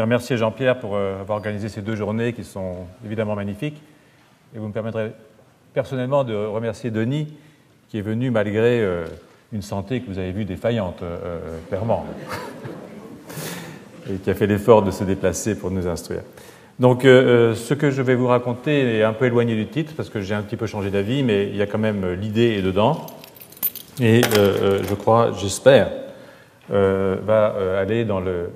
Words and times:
remercier 0.00 0.36
Jean-Pierre 0.36 0.78
pour 0.78 0.96
avoir 0.96 1.38
organisé 1.38 1.68
ces 1.68 1.82
deux 1.82 1.96
journées 1.96 2.32
qui 2.32 2.44
sont 2.44 2.86
évidemment 3.04 3.34
magnifiques. 3.34 3.80
Et 4.54 4.58
vous 4.58 4.68
me 4.68 4.72
permettrez 4.72 5.12
personnellement 5.74 6.24
de 6.24 6.34
remercier 6.34 6.90
Denis 6.90 7.34
qui 7.88 7.98
est 7.98 8.02
venu 8.02 8.30
malgré 8.30 8.86
une 9.52 9.62
santé 9.62 10.00
que 10.00 10.10
vous 10.10 10.18
avez 10.18 10.32
vue 10.32 10.44
défaillante, 10.44 11.02
clairement, 11.68 12.04
et 14.10 14.16
qui 14.16 14.30
a 14.30 14.34
fait 14.34 14.46
l'effort 14.46 14.82
de 14.82 14.90
se 14.90 15.04
déplacer 15.04 15.58
pour 15.58 15.70
nous 15.70 15.86
instruire. 15.86 16.20
Donc, 16.78 17.04
euh, 17.04 17.50
euh, 17.50 17.54
ce 17.56 17.74
que 17.74 17.90
je 17.90 18.02
vais 18.02 18.14
vous 18.14 18.28
raconter 18.28 18.98
est 18.98 19.02
un 19.02 19.12
peu 19.12 19.26
éloigné 19.26 19.56
du 19.56 19.66
titre 19.66 19.94
parce 19.96 20.10
que 20.10 20.20
j'ai 20.20 20.34
un 20.34 20.42
petit 20.42 20.56
peu 20.56 20.66
changé 20.66 20.90
d'avis, 20.90 21.24
mais 21.24 21.48
il 21.48 21.56
y 21.56 21.62
a 21.62 21.66
quand 21.66 21.78
même 21.78 22.12
l'idée 22.12 22.62
dedans. 22.62 23.06
Et 24.00 24.20
euh, 24.36 24.80
je 24.88 24.94
crois, 24.94 25.32
j'espère, 25.36 25.90
va 26.70 27.54
aller 27.78 28.04
dans 28.04 28.20
le 28.20 28.50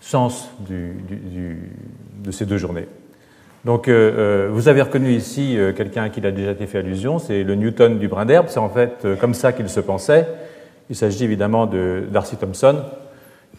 sens 0.00 0.50
de 0.68 2.30
ces 2.30 2.46
deux 2.46 2.58
journées. 2.58 2.86
Donc, 3.64 3.88
vous 3.88 4.68
avez 4.68 4.82
reconnu 4.82 5.12
ici 5.12 5.58
quelqu'un 5.76 6.04
à 6.04 6.08
qui 6.08 6.20
il 6.20 6.26
a 6.26 6.30
déjà 6.30 6.52
été 6.52 6.66
fait 6.66 6.78
allusion, 6.78 7.18
c'est 7.18 7.42
le 7.42 7.54
Newton 7.54 7.98
du 7.98 8.08
brin 8.08 8.24
d'herbe. 8.24 8.46
C'est 8.48 8.60
en 8.60 8.68
fait 8.68 9.06
comme 9.20 9.34
ça 9.34 9.52
qu'il 9.52 9.68
se 9.68 9.80
pensait. 9.80 10.26
Il 10.90 10.96
s'agit 10.96 11.24
évidemment 11.24 11.66
de 11.66 12.04
Darcy 12.10 12.36
Thompson, 12.36 12.82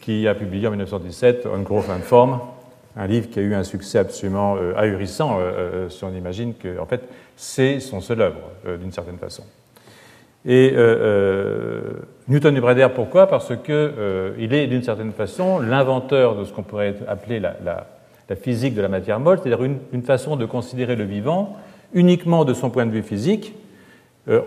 qui 0.02 0.28
a 0.28 0.34
publié 0.34 0.68
en 0.68 0.72
1917 0.72 1.48
On 1.54 1.60
Growth 1.60 1.90
and 1.90 2.02
Form, 2.02 2.40
un 2.96 3.08
livre 3.08 3.30
qui 3.30 3.40
a 3.40 3.42
eu 3.42 3.54
un 3.54 3.64
succès 3.64 4.00
absolument 4.00 4.56
euh, 4.58 4.74
ahurissant, 4.76 5.40
euh, 5.40 5.42
euh, 5.42 5.90
si 5.90 6.04
on 6.04 6.14
imagine 6.14 6.56
que 6.56 6.80
en 6.80 6.86
fait, 6.86 7.02
c'est 7.36 7.80
son 7.80 8.02
seul 8.02 8.22
œuvre, 8.22 8.42
d'une 8.80 8.92
certaine 8.92 9.18
façon. 9.18 9.44
Et 10.46 10.74
Newton 12.28 12.54
du 12.54 12.62
Breder, 12.62 12.88
pourquoi? 12.96 13.28
Parce 13.28 13.52
qu'il 13.56 14.54
est, 14.54 14.68
d'une 14.68 14.84
certaine 14.84 15.12
façon, 15.12 15.60
l'inventeur 15.60 16.36
de 16.36 16.46
ce 16.46 16.54
qu'on 16.54 16.64
pourrait 16.64 16.96
appeler 17.08 17.40
la, 17.40 17.88
physique 18.36 18.76
de 18.76 18.82
la 18.82 18.88
matière 18.88 19.20
molle, 19.20 19.40
c'est-à-dire 19.40 19.66
une, 19.66 20.04
façon 20.04 20.36
de 20.36 20.46
considérer 20.46 20.96
le 20.96 21.04
vivant 21.04 21.58
uniquement 21.94 22.46
de 22.46 22.54
son 22.54 22.70
point 22.70 22.86
de 22.86 22.92
vue 22.92 23.04
physique, 23.04 23.54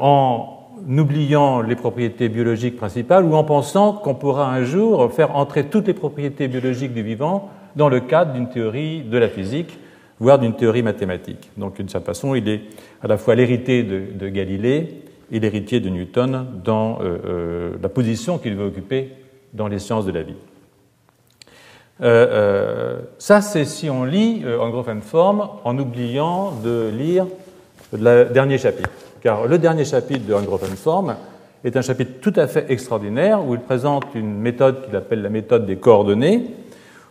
en 0.00 0.62
oubliant 0.88 1.62
les 1.62 1.76
propriétés 1.76 2.28
biologiques 2.28 2.76
principales 2.76 3.24
ou 3.24 3.34
en 3.34 3.44
pensant 3.44 3.92
qu'on 3.92 4.14
pourra 4.14 4.52
un 4.52 4.64
jour 4.64 5.12
faire 5.12 5.36
entrer 5.36 5.66
toutes 5.66 5.86
les 5.86 5.94
propriétés 5.94 6.48
biologiques 6.48 6.94
du 6.94 7.02
vivant 7.02 7.50
dans 7.76 7.88
le 7.88 8.00
cadre 8.00 8.32
d'une 8.32 8.48
théorie 8.48 9.02
de 9.02 9.18
la 9.18 9.28
physique, 9.28 9.78
voire 10.20 10.38
d'une 10.38 10.54
théorie 10.54 10.82
mathématique. 10.82 11.50
Donc, 11.56 11.76
d'une 11.76 11.88
certaine 11.88 12.06
façon, 12.06 12.34
il 12.34 12.48
est 12.48 12.60
à 13.02 13.06
la 13.06 13.16
fois 13.16 13.34
l'héritier 13.34 13.82
de, 13.82 14.28
Galilée 14.28 15.02
et 15.32 15.40
l'héritier 15.40 15.80
de 15.80 15.88
Newton 15.88 16.46
dans 16.62 17.00
euh, 17.00 17.18
euh, 17.24 17.70
la 17.82 17.88
position 17.88 18.38
qu'il 18.38 18.54
veut 18.54 18.66
occuper 18.66 19.12
dans 19.54 19.66
les 19.66 19.78
sciences 19.78 20.04
de 20.04 20.12
la 20.12 20.22
vie. 20.22 20.36
Euh, 22.02 23.00
ça, 23.18 23.40
c'est 23.40 23.64
si 23.64 23.88
on 23.88 24.04
lit 24.04 24.44
en 24.46 24.68
Growth 24.68 24.88
and 24.88 25.00
Form 25.00 25.48
en 25.64 25.78
oubliant 25.78 26.52
de 26.62 26.90
lire 26.92 27.26
le 27.92 28.24
dernier 28.24 28.58
chapitre. 28.58 28.90
Car 29.22 29.46
le 29.46 29.58
dernier 29.58 29.84
chapitre 29.84 30.26
de 30.26 30.34
and 30.34 30.76
Form 30.76 31.14
est 31.64 31.76
un 31.76 31.82
chapitre 31.82 32.12
tout 32.20 32.32
à 32.36 32.46
fait 32.46 32.70
extraordinaire 32.70 33.46
où 33.46 33.54
il 33.54 33.60
présente 33.60 34.06
une 34.14 34.34
méthode 34.38 34.84
qu'il 34.84 34.96
appelle 34.96 35.22
la 35.22 35.28
méthode 35.28 35.64
des 35.64 35.76
coordonnées, 35.76 36.46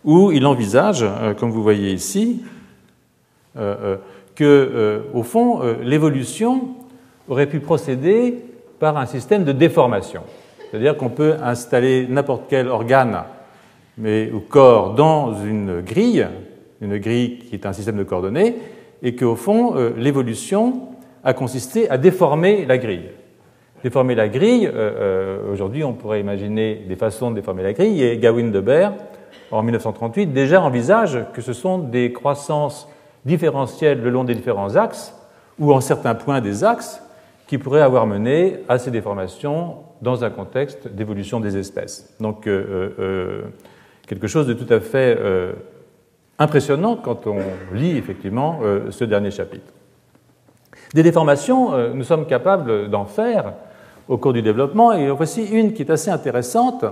où 0.04 0.32
il 0.32 0.46
envisage, 0.46 1.06
comme 1.40 1.52
vous 1.52 1.64
voyez 1.64 1.92
ici, 1.94 2.44
euh, 3.58 3.96
que, 4.36 5.04
au 5.14 5.24
fond, 5.24 5.62
l'évolution 5.84 6.76
aurait 7.30 7.48
pu 7.48 7.60
procéder 7.60 8.44
par 8.80 8.98
un 8.98 9.06
système 9.06 9.44
de 9.44 9.52
déformation. 9.52 10.22
C'est-à-dire 10.70 10.98
qu'on 10.98 11.10
peut 11.10 11.36
installer 11.44 12.08
n'importe 12.08 12.44
quel 12.50 12.68
organe 12.68 13.24
mais, 13.98 14.32
ou 14.32 14.40
corps 14.40 14.96
dans 14.96 15.34
une 15.44 15.82
grille, 15.82 16.28
une 16.80 16.98
grille 16.98 17.40
qui 17.40 17.56
est 17.56 17.66
un 17.66 17.74
système 17.74 17.98
de 17.98 18.04
coordonnées, 18.04 18.56
et 19.04 19.16
qu'au 19.16 19.36
fond, 19.36 19.76
l'évolution 19.98 20.88
a 21.24 21.34
consisté 21.34 21.90
à 21.90 21.98
déformer 21.98 22.66
la 22.66 22.78
grille. 22.78 23.10
Déformer 23.84 24.16
la 24.16 24.30
grille, 24.30 24.72
aujourd'hui 25.52 25.84
on 25.84 25.94
pourrait 25.94 26.20
imaginer 26.20 26.86
des 26.88 26.96
façons 26.96 27.32
de 27.32 27.36
déformer 27.36 27.64
la 27.64 27.74
grille, 27.74 28.04
et 28.04 28.18
Gawin 28.18 28.52
Deber 28.52 28.90
en 29.52 29.62
1938, 29.64 30.28
déjà 30.28 30.62
envisage 30.62 31.20
que 31.34 31.42
ce 31.42 31.54
sont 31.54 31.78
des 31.78 32.14
croissances 32.14 32.88
différentielles 33.26 34.02
le 34.02 34.10
long 34.10 34.24
des 34.24 34.36
différents 34.36 34.76
axes, 34.76 35.14
ou 35.60 35.74
en 35.74 35.82
certains 35.82 36.16
points 36.16 36.42
des 36.42 36.64
axes, 36.64 37.04
qui 37.52 37.58
pourraient 37.58 37.82
avoir 37.82 38.08
mené 38.08 38.60
à 38.70 38.80
ces 38.80 38.92
déformations 38.92 39.80
dans 40.02 40.24
un 40.24 40.30
contexte 40.30 40.88
d'évolution 40.88 41.42
des 41.42 41.58
espèces. 41.58 42.16
Donc, 42.22 42.48
euh, 42.48 42.64
euh, 42.70 42.90
euh, 43.00 43.42
quelque 44.08 44.28
chose 44.28 44.48
de 44.48 44.54
tout 44.54 44.74
à 44.74 44.80
fait 44.80 45.20
impressionnant 46.40 46.96
quand 46.96 47.28
on 47.28 47.40
lit 47.74 47.98
effectivement 47.98 48.62
ce 48.90 49.04
dernier 49.04 49.32
chapitre. 49.32 49.74
Des 50.94 51.04
déformations, 51.04 51.94
nous 51.94 52.06
sommes 52.06 52.26
capables 52.26 52.90
d'en 52.90 53.04
faire 53.04 53.52
au 54.08 54.18
cours 54.18 54.32
du 54.32 54.42
développement, 54.42 54.94
et 54.94 55.10
voici 55.10 55.46
une 55.46 55.74
qui 55.74 55.82
est 55.82 55.92
assez 55.92 56.10
intéressante 56.10 56.86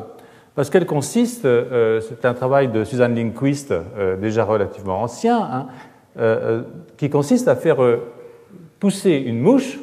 parce 0.56 0.70
qu'elle 0.70 0.86
consiste, 0.86 1.46
euh, 1.46 2.02
c'est 2.02 2.26
un 2.26 2.34
travail 2.34 2.68
de 2.68 2.84
Suzanne 2.84 3.16
Lindquist, 3.16 3.72
euh, 3.72 4.18
déjà 4.18 4.44
relativement 4.44 5.03
ancien, 5.03 5.41
hein, 5.41 5.68
euh, 6.18 6.64
qui 6.97 7.09
consiste 7.09 7.47
à 7.47 7.56
faire 7.56 7.78
pousser 8.78 9.24
une 9.26 9.40
mouche 9.40 9.80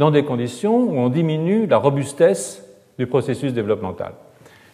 dans 0.00 0.10
des 0.10 0.24
conditions 0.24 0.78
où 0.78 0.98
on 0.98 1.10
diminue 1.10 1.66
la 1.66 1.76
robustesse 1.76 2.64
du 2.98 3.06
processus 3.06 3.52
développemental. 3.52 4.12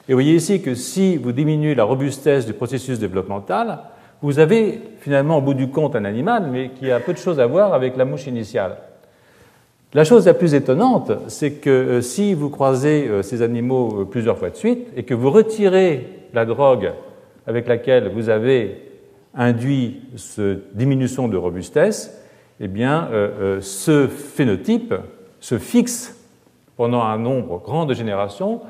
Et 0.09 0.13
vous 0.13 0.19
voyez 0.19 0.37
ici 0.37 0.63
que 0.63 0.77
si 0.77 1.17
vous 1.17 1.33
diminuez 1.33 1.75
la 1.75 1.83
robustesse 1.83 2.47
du 2.47 2.53
processus 2.53 3.01
développemental, 3.01 3.81
vous 4.23 4.39
avez 4.39 4.81
finalement 5.01 5.39
au 5.39 5.41
bout 5.41 5.55
du 5.55 5.69
compte 5.69 5.97
un 5.97 6.05
animal, 6.05 6.49
mais 6.53 6.71
qui 6.71 6.93
a 6.93 7.01
peu 7.01 7.13
de 7.13 7.19
choses 7.19 7.41
à 7.41 7.47
voir 7.49 7.75
avec 7.75 7.97
la 7.97 8.05
mouche 8.05 8.29
initiale. 8.29 8.77
La 9.95 10.05
chose 10.05 10.27
la 10.27 10.35
plus 10.35 10.55
étonnante, 10.55 11.11
c'est 11.27 11.55
que 11.55 11.71
euh, 11.71 12.01
si 12.03 12.33
vous 12.33 12.49
croisez 12.49 13.09
euh, 13.09 13.23
ces 13.23 13.43
animaux 13.43 14.03
euh, 14.03 14.05
plusieurs 14.05 14.39
fois 14.39 14.51
de 14.51 14.57
suite 14.57 14.87
et 14.95 15.03
que 15.03 15.15
vous 15.15 15.33
retirez 15.33 16.07
la 16.35 16.45
drogue 16.45 16.93
avec 17.49 17.67
laquelle 17.67 18.13
vous 18.15 18.29
avez 18.29 18.81
induit 19.35 20.03
cette 20.15 20.77
diminution 20.77 21.27
de 21.27 21.37
robustesse, 21.37 22.17
eh 22.61 22.69
bien, 22.69 23.11
ce 23.61 24.07
phénotype 24.07 24.95
se 25.47 25.59
fixe 25.59 26.17
pendant 26.77 27.03
un 27.03 27.19
nombre 27.19 27.61
grand 27.61 27.85
de 27.85 27.95
générations, 27.95 28.63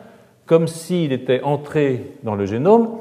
comme 0.44 0.68
s'il 0.68 1.10
était 1.10 1.40
entré 1.42 2.12
dans 2.22 2.34
le 2.34 2.44
génome. 2.44 2.98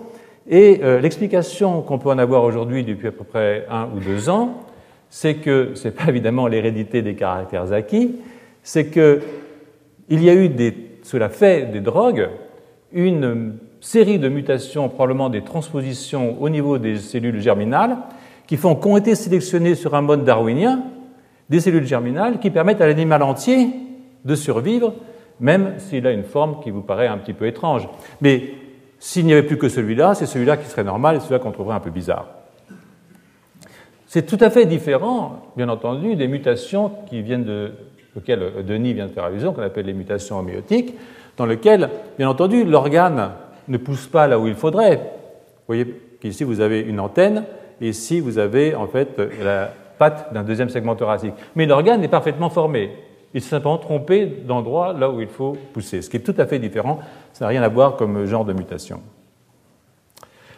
Et 0.50 0.80
l'explication 1.02 1.82
qu'on 1.82 2.00
peut 2.00 2.10
en 2.10 2.18
avoir 2.18 2.46
aujourd'hui 2.46 2.86
depuis 2.86 3.10
à 3.10 3.12
peu 3.12 3.26
près 3.26 3.66
un 3.70 3.90
ou 3.94 4.00
deux 4.00 4.30
ans, 4.30 4.62
c'est 5.10 5.36
que 5.36 5.72
ce 5.74 5.90
n'est 5.90 5.94
pas 5.94 6.06
évidemment 6.08 6.48
l'hérédité 6.48 7.02
des 7.02 7.16
caractères 7.16 7.74
acquis, 7.74 8.16
c'est 8.64 8.86
qu'il 8.86 10.24
y 10.24 10.30
a 10.30 10.36
eu, 10.36 10.50
sous 11.04 11.18
la 11.18 11.28
fait 11.28 11.70
des 11.70 11.82
drogues, 11.82 12.30
une 12.94 13.58
série 13.82 14.20
de 14.20 14.30
mutations, 14.30 14.88
probablement 14.88 15.28
des 15.30 15.42
transpositions 15.42 16.42
au 16.42 16.48
niveau 16.48 16.78
des 16.78 16.96
cellules 16.96 17.42
germinales, 17.42 17.98
qui 18.48 18.56
font 18.56 18.76
qu'ont 18.76 18.96
été 18.96 19.16
sélectionnées 19.16 19.76
sur 19.76 19.96
un 19.96 20.02
mode 20.02 20.24
darwinien 20.24 20.82
des 21.50 21.60
cellules 21.60 21.86
germinales 21.86 22.40
qui 22.40 22.50
permettent 22.50 22.82
à 22.82 22.88
l'animal 22.88 23.24
entier 23.24 23.70
de 24.24 24.36
survivre, 24.36 24.94
même 25.40 25.76
s'il 25.78 26.08
a 26.08 26.12
une 26.12 26.24
forme 26.24 26.60
qui 26.64 26.72
vous 26.72 26.82
paraît 26.82 27.08
un 27.08 27.18
petit 27.18 27.34
peu 27.34 27.46
étrange. 27.46 27.88
Mais 28.22 28.54
s'il 29.00 29.26
n'y 29.26 29.34
avait 29.34 29.44
plus 29.44 29.58
que 29.58 29.70
celui-là, 29.70 30.16
c'est 30.16 30.26
celui-là 30.26 30.58
qui 30.58 30.68
serait 30.68 30.84
normal 30.84 31.18
et 31.18 31.20
celui-là 31.20 31.40
qu'on 31.40 31.52
trouverait 31.52 31.76
un 31.76 31.82
peu 31.82 31.92
bizarre. 31.92 32.28
C'est 34.08 34.26
tout 34.26 34.38
à 34.40 34.50
fait 34.50 34.66
différent, 34.66 35.52
bien 35.58 35.68
entendu, 35.68 36.16
des 36.16 36.28
mutations 36.28 36.92
auxquelles 38.16 38.66
Denis 38.66 38.94
vient 38.94 39.08
de 39.08 39.12
faire 39.12 39.26
allusion, 39.26 39.52
qu'on 39.52 39.62
appelle 39.62 39.86
les 39.88 39.94
mutations 39.94 40.40
homéotiques, 40.40 40.96
dans 41.36 41.46
lesquelles, 41.46 41.90
bien 42.18 42.30
entendu, 42.30 42.64
l'organe 42.64 43.32
ne 43.68 43.78
pousse 43.78 44.08
pas 44.08 44.28
là 44.28 44.40
où 44.40 44.48
il 44.48 44.56
faudrait. 44.56 44.96
Vous 44.96 45.68
voyez 45.68 46.02
qu'ici 46.22 46.46
vous 46.46 46.62
avez 46.62 46.80
une 46.80 47.02
antenne, 47.02 47.44
et 47.82 47.90
ici 47.90 48.22
vous 48.22 48.38
avez 48.38 48.74
en 48.74 48.88
fait 48.88 49.20
la 49.44 49.74
patte 49.98 50.34
d'un 50.34 50.44
deuxième 50.44 50.70
segment 50.70 50.96
thoracique. 50.96 51.34
Mais 51.56 51.66
l'organe 51.66 52.04
est 52.04 52.10
parfaitement 52.10 52.50
formé. 52.50 52.92
Il 53.34 53.42
s'est 53.42 53.50
simplement 53.50 53.78
trompé 53.78 54.26
d'endroit 54.26 54.94
là 54.94 55.10
où 55.10 55.20
il 55.20 55.28
faut 55.28 55.58
pousser, 55.74 56.02
ce 56.02 56.10
qui 56.10 56.18
est 56.18 56.22
tout 56.22 56.36
à 56.38 56.46
fait 56.46 56.60
différent. 56.60 57.00
Ça 57.34 57.46
n'a 57.46 57.50
rien 57.50 57.64
à 57.64 57.68
voir 57.68 57.98
comme 57.98 58.26
genre 58.26 58.46
de 58.46 58.54
mutation. 58.54 59.02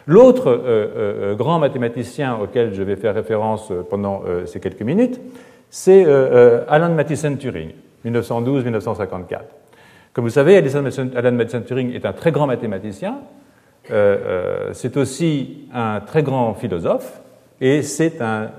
L'autre 0.08 0.48
euh, 0.48 0.56
euh, 0.56 0.88
euh, 0.96 1.34
grand 1.34 1.58
mathématicien 1.58 2.36
auquel 2.36 2.72
je 2.72 2.82
vais 2.82 2.96
faire 2.96 3.14
référence 3.14 3.70
pendant 3.90 4.22
ces 4.46 4.58
quelques 4.58 4.82
minutes, 4.82 5.20
c'est 5.68 6.06
Alan 6.68 6.94
Matheson 6.94 7.36
Turing, 7.36 7.72
1912-1954. 8.06 9.40
Comme 10.14 10.24
vous 10.24 10.30
savez, 10.30 10.56
Alan 10.56 11.32
Matheson 11.32 11.60
Turing 11.60 11.94
est 11.94 12.06
un 12.06 12.14
très 12.14 12.32
grand 12.32 12.46
mathématicien, 12.46 13.18
c'est 14.72 14.96
aussi 14.96 15.68
un 15.74 16.00
très 16.00 16.22
grand 16.22 16.54
philosophe, 16.54 17.20
et 17.60 17.82
c'est 17.82 18.22
un 18.22 18.50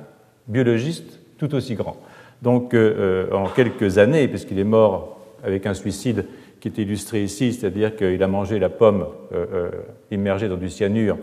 biologiste 0.50 1.20
tout 1.38 1.56
aussi 1.56 1.76
grand. 1.76 1.96
Donc, 2.42 2.76
en 2.76 3.46
quelques 3.48 3.98
années, 3.98 4.28
puisqu'il 4.28 4.60
est 4.60 4.66
mort 4.66 5.20
avec 5.44 5.66
un 5.66 5.74
suicide 5.74 6.26
qui 6.60 6.68
est 6.68 6.78
illustré 6.78 7.24
ici, 7.24 7.54
c'est-à-dire 7.54 7.96
qu'il 7.96 8.22
a 8.22 8.28
mangé 8.28 8.60
la 8.60 8.70
pomme 8.70 9.06
euh, 9.34 9.46
euh, 9.54 9.72
immergée 10.12 10.50
dans 10.50 10.58
du 10.58 10.70
cyanure 10.70 11.18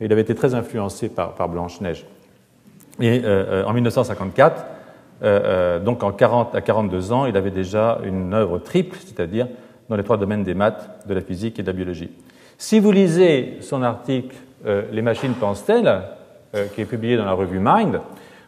Il 0.00 0.12
avait 0.12 0.22
été 0.22 0.34
très 0.34 0.54
influencé 0.54 1.08
par, 1.08 1.48
Blanche-Neige. 1.48 2.04
Et 3.00 3.22
en 3.64 3.72
1954, 3.72 4.66
donc 5.82 6.02
en 6.02 6.12
40 6.12 6.54
à 6.54 6.60
42 6.60 7.12
ans, 7.12 7.24
il 7.24 7.36
avait 7.38 7.50
déjà 7.50 8.00
une 8.04 8.34
œuvre 8.34 8.58
triple, 8.58 8.98
c'est-à-dire 9.00 9.48
dans 9.88 9.96
les 9.96 10.02
trois 10.02 10.18
domaines 10.18 10.44
des 10.44 10.52
maths, 10.52 11.06
de 11.08 11.14
la 11.14 11.22
physique 11.22 11.58
et 11.58 11.62
de 11.62 11.68
la 11.68 11.72
biologie. 11.72 12.10
Si 12.58 12.80
vous 12.80 12.92
lisez 12.92 13.56
son 13.60 13.82
article 13.82 14.36
Les 14.92 15.00
machines 15.00 15.32
pensent-elles, 15.32 16.02
qui 16.74 16.82
est 16.82 16.84
publié 16.86 17.16
dans 17.16 17.24
la 17.24 17.32
revue 17.32 17.60
Mind, 17.62 18.00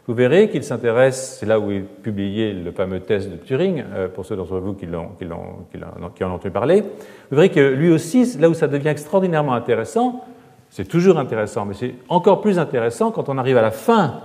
vous 0.07 0.15
verrez 0.15 0.51
qu'il 0.51 0.63
s'intéresse, 0.65 1.39
c'est 1.41 1.47
là 1.47 1.59
où 1.59 1.71
est 1.71 1.81
publié 1.81 2.53
le 2.53 2.73
fameux 2.73 3.01
test 3.01 3.31
de 3.31 3.37
Turing, 3.37 3.83
euh, 3.95 4.09
pour 4.09 4.27
ceux 4.27 4.37
d'entre 4.37 4.59
vous 4.59 4.75
qui, 4.75 4.87
l'ont, 4.87 5.09
qui, 5.19 5.25
qui, 5.25 6.25
en 6.25 6.31
ont 6.31 6.35
entendu 6.35 6.51
parler, 6.51 6.83
vous 6.83 7.37
verrez 7.37 7.49
que 7.49 7.61
lui 7.61 7.91
aussi, 7.91 8.37
là 8.39 8.51
où 8.51 8.55
ça 8.55 8.69
devient 8.69 8.89
extraordinairement 8.89 9.55
intéressant, 9.55 10.25
c'est 10.69 10.87
toujours 10.87 11.19
intéressant, 11.19 11.65
mais 11.65 11.75
c'est 11.75 11.95
encore 12.09 12.41
plus 12.41 12.59
intéressant 12.59 13.13
quand 13.13 13.29
on 13.29 13.39
arrive 13.39 13.57
à 13.57 13.63
la 13.63 13.71
fin 13.71 14.21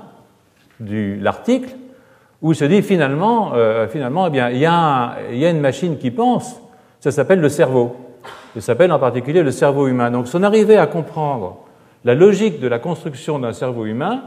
de 0.80 1.16
l'article, 1.22 1.70
où 2.42 2.52
il 2.52 2.56
se 2.56 2.66
dit 2.66 2.82
finalement, 2.82 3.54
euh, 3.54 3.88
finalement 3.88 4.28
eh 4.28 4.30
bien, 4.30 4.50
il, 4.50 4.58
y 4.58 4.66
a 4.66 5.18
il 5.32 5.38
y 5.38 5.46
a 5.46 5.50
une 5.50 5.60
machine 5.60 5.98
qui 5.98 6.12
pense, 6.12 6.60
ça 7.00 7.12
s'appelle 7.12 7.40
le 7.40 7.50
cerveau. 7.50 7.96
Ça 8.56 8.62
s'appelle 8.62 8.92
en 8.92 9.00
particulier 9.00 9.44
le 9.44 9.52
cerveau 9.52 9.88
humain. 9.88 10.12
Donc 10.12 10.28
si 10.28 10.36
on 10.36 10.44
arrivait 10.44 10.78
à 10.78 10.88
comprendre 10.88 11.58
la 12.04 12.16
logique 12.16 12.60
de 12.60 12.68
la 12.68 12.80
construction 12.80 13.40
d'un 13.40 13.54
cerveau 13.54 13.86
humain, 13.86 14.24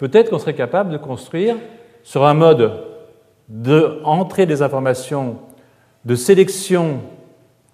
peut-être 0.00 0.30
qu'on 0.30 0.38
serait 0.38 0.54
capable 0.54 0.90
de 0.90 0.96
construire 0.96 1.56
sur 2.02 2.24
un 2.24 2.34
mode 2.34 2.72
d'entrée 3.48 4.46
des 4.46 4.62
informations, 4.62 5.36
de 6.06 6.14
sélection 6.14 7.00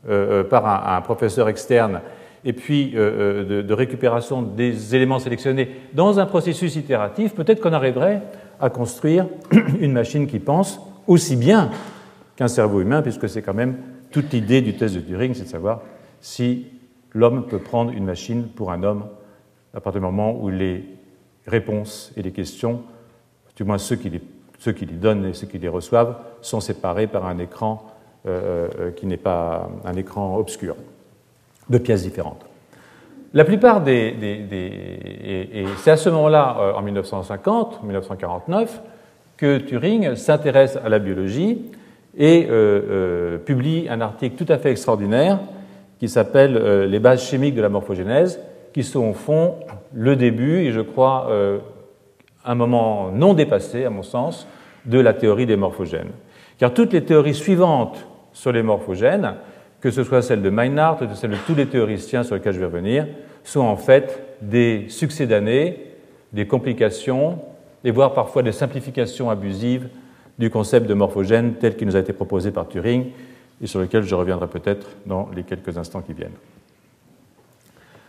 euh, 0.08 0.40
euh, 0.40 0.44
par 0.44 0.66
un, 0.66 1.00
professeur 1.02 1.48
externe, 1.48 2.00
et 2.44 2.52
puis 2.52 2.92
euh, 2.96 3.62
de, 3.62 3.74
récupération 3.74 4.42
des 4.42 4.94
éléments 4.94 5.20
sélectionnés 5.20 5.70
dans 5.94 6.18
un 6.18 6.26
processus 6.26 6.74
itératif, 6.74 7.34
peut-être 7.34 7.60
qu'on 7.60 7.72
arriverait 7.72 8.22
à 8.60 8.70
construire 8.70 9.26
une 9.80 9.92
machine 9.92 10.26
qui 10.26 10.40
pense 10.40 10.80
aussi 11.06 11.36
bien 11.36 11.70
qu'un 12.34 12.48
cerveau 12.48 12.80
humain, 12.80 13.02
puisque 13.02 13.28
c'est 13.28 13.42
quand 13.42 13.54
même 13.54 13.76
toute 14.10 14.32
l'idée 14.32 14.62
du 14.62 14.76
test 14.76 14.96
de 14.96 15.00
Turing, 15.00 15.32
c'est 15.34 15.44
de 15.44 15.48
savoir 15.48 15.82
si 16.20 16.66
l'homme 17.12 17.46
peut 17.46 17.60
prendre 17.60 17.92
une 17.92 18.04
machine 18.04 18.48
pour 18.48 18.72
un 18.72 18.82
homme 18.82 19.04
à 19.74 19.80
partir 19.80 20.00
du 20.00 20.06
moment 20.06 20.36
où 20.40 20.48
les 20.48 20.95
réponses 21.46 22.12
et 22.16 22.22
les 22.22 22.32
questions, 22.32 22.82
du 23.56 23.64
moins 23.64 23.78
ceux 23.78 23.96
qui 23.96 24.10
les, 24.10 24.22
ceux 24.58 24.72
qui 24.72 24.86
les 24.86 24.94
donnent 24.94 25.26
et 25.26 25.34
ceux 25.34 25.46
qui 25.46 25.58
les 25.58 25.68
reçoivent, 25.68 26.16
sont 26.42 26.60
séparés 26.60 27.06
par 27.06 27.26
un 27.26 27.38
écran 27.38 27.86
euh, 28.26 28.68
euh, 28.80 28.90
qui 28.90 29.06
n'est 29.06 29.16
pas 29.16 29.68
un 29.84 29.94
écran 29.94 30.36
obscur, 30.36 30.74
de 31.70 31.78
pièces 31.78 32.02
différentes. 32.02 32.44
La 33.34 33.44
plupart 33.44 33.82
des. 33.82 34.16
et, 34.20 35.64
c'est 35.78 35.92
à 35.92 35.96
ce 35.96 36.08
moment-là, 36.08 36.56
euh, 36.58 36.72
en 36.72 36.82
1950, 36.82 37.84
1949, 37.84 38.82
que 39.36 39.58
Turing 39.58 40.16
s'intéresse 40.16 40.76
à 40.76 40.88
la 40.88 40.98
biologie 40.98 41.70
et 42.18 42.48
publie 43.44 43.88
un 43.90 44.00
article 44.00 44.42
tout 44.42 44.50
à 44.50 44.56
fait 44.56 44.70
extraordinaire 44.70 45.38
qui 46.00 46.08
s'appelle 46.08 46.86
Les 46.86 46.98
bases 46.98 47.22
chimiques 47.22 47.54
de 47.54 47.60
la 47.60 47.68
morphogénèse, 47.68 48.40
qui 48.76 48.84
sont 48.84 49.06
au 49.06 49.14
fond 49.14 49.54
le 49.94 50.16
début, 50.16 50.58
et 50.58 50.70
je 50.70 50.82
crois 50.82 51.28
euh, 51.30 51.60
un 52.44 52.54
moment 52.54 53.10
non 53.10 53.32
dépassé, 53.32 53.86
à 53.86 53.88
mon 53.88 54.02
sens, 54.02 54.46
de 54.84 54.98
la 54.98 55.14
théorie 55.14 55.46
des 55.46 55.56
morphogènes. 55.56 56.10
Car 56.58 56.74
toutes 56.74 56.92
les 56.92 57.02
théories 57.02 57.32
suivantes 57.32 58.06
sur 58.34 58.52
les 58.52 58.62
morphogènes, 58.62 59.36
que 59.80 59.90
ce 59.90 60.04
soit 60.04 60.20
celle 60.20 60.42
de 60.42 60.50
Meinhardt 60.50 61.02
ou 61.02 61.14
celle 61.14 61.30
de 61.30 61.38
tous 61.46 61.54
les 61.54 61.64
théoriciens 61.64 62.22
sur 62.22 62.34
lesquels 62.34 62.52
je 62.52 62.58
vais 62.58 62.66
revenir, 62.66 63.06
sont 63.44 63.60
en 63.60 63.78
fait 63.78 64.22
des 64.42 64.84
succès 64.90 65.26
d'années, 65.26 65.80
des 66.34 66.46
complications, 66.46 67.38
et 67.82 67.90
voire 67.90 68.12
parfois 68.12 68.42
des 68.42 68.52
simplifications 68.52 69.30
abusives 69.30 69.88
du 70.38 70.50
concept 70.50 70.86
de 70.86 70.92
morphogène 70.92 71.54
tel 71.54 71.76
qu'il 71.76 71.86
nous 71.86 71.96
a 71.96 72.00
été 72.00 72.12
proposé 72.12 72.50
par 72.50 72.68
Turing 72.68 73.06
et 73.62 73.66
sur 73.66 73.80
lequel 73.80 74.02
je 74.02 74.14
reviendrai 74.14 74.48
peut-être 74.48 74.88
dans 75.06 75.30
les 75.34 75.44
quelques 75.44 75.78
instants 75.78 76.02
qui 76.02 76.12
viennent. 76.12 76.36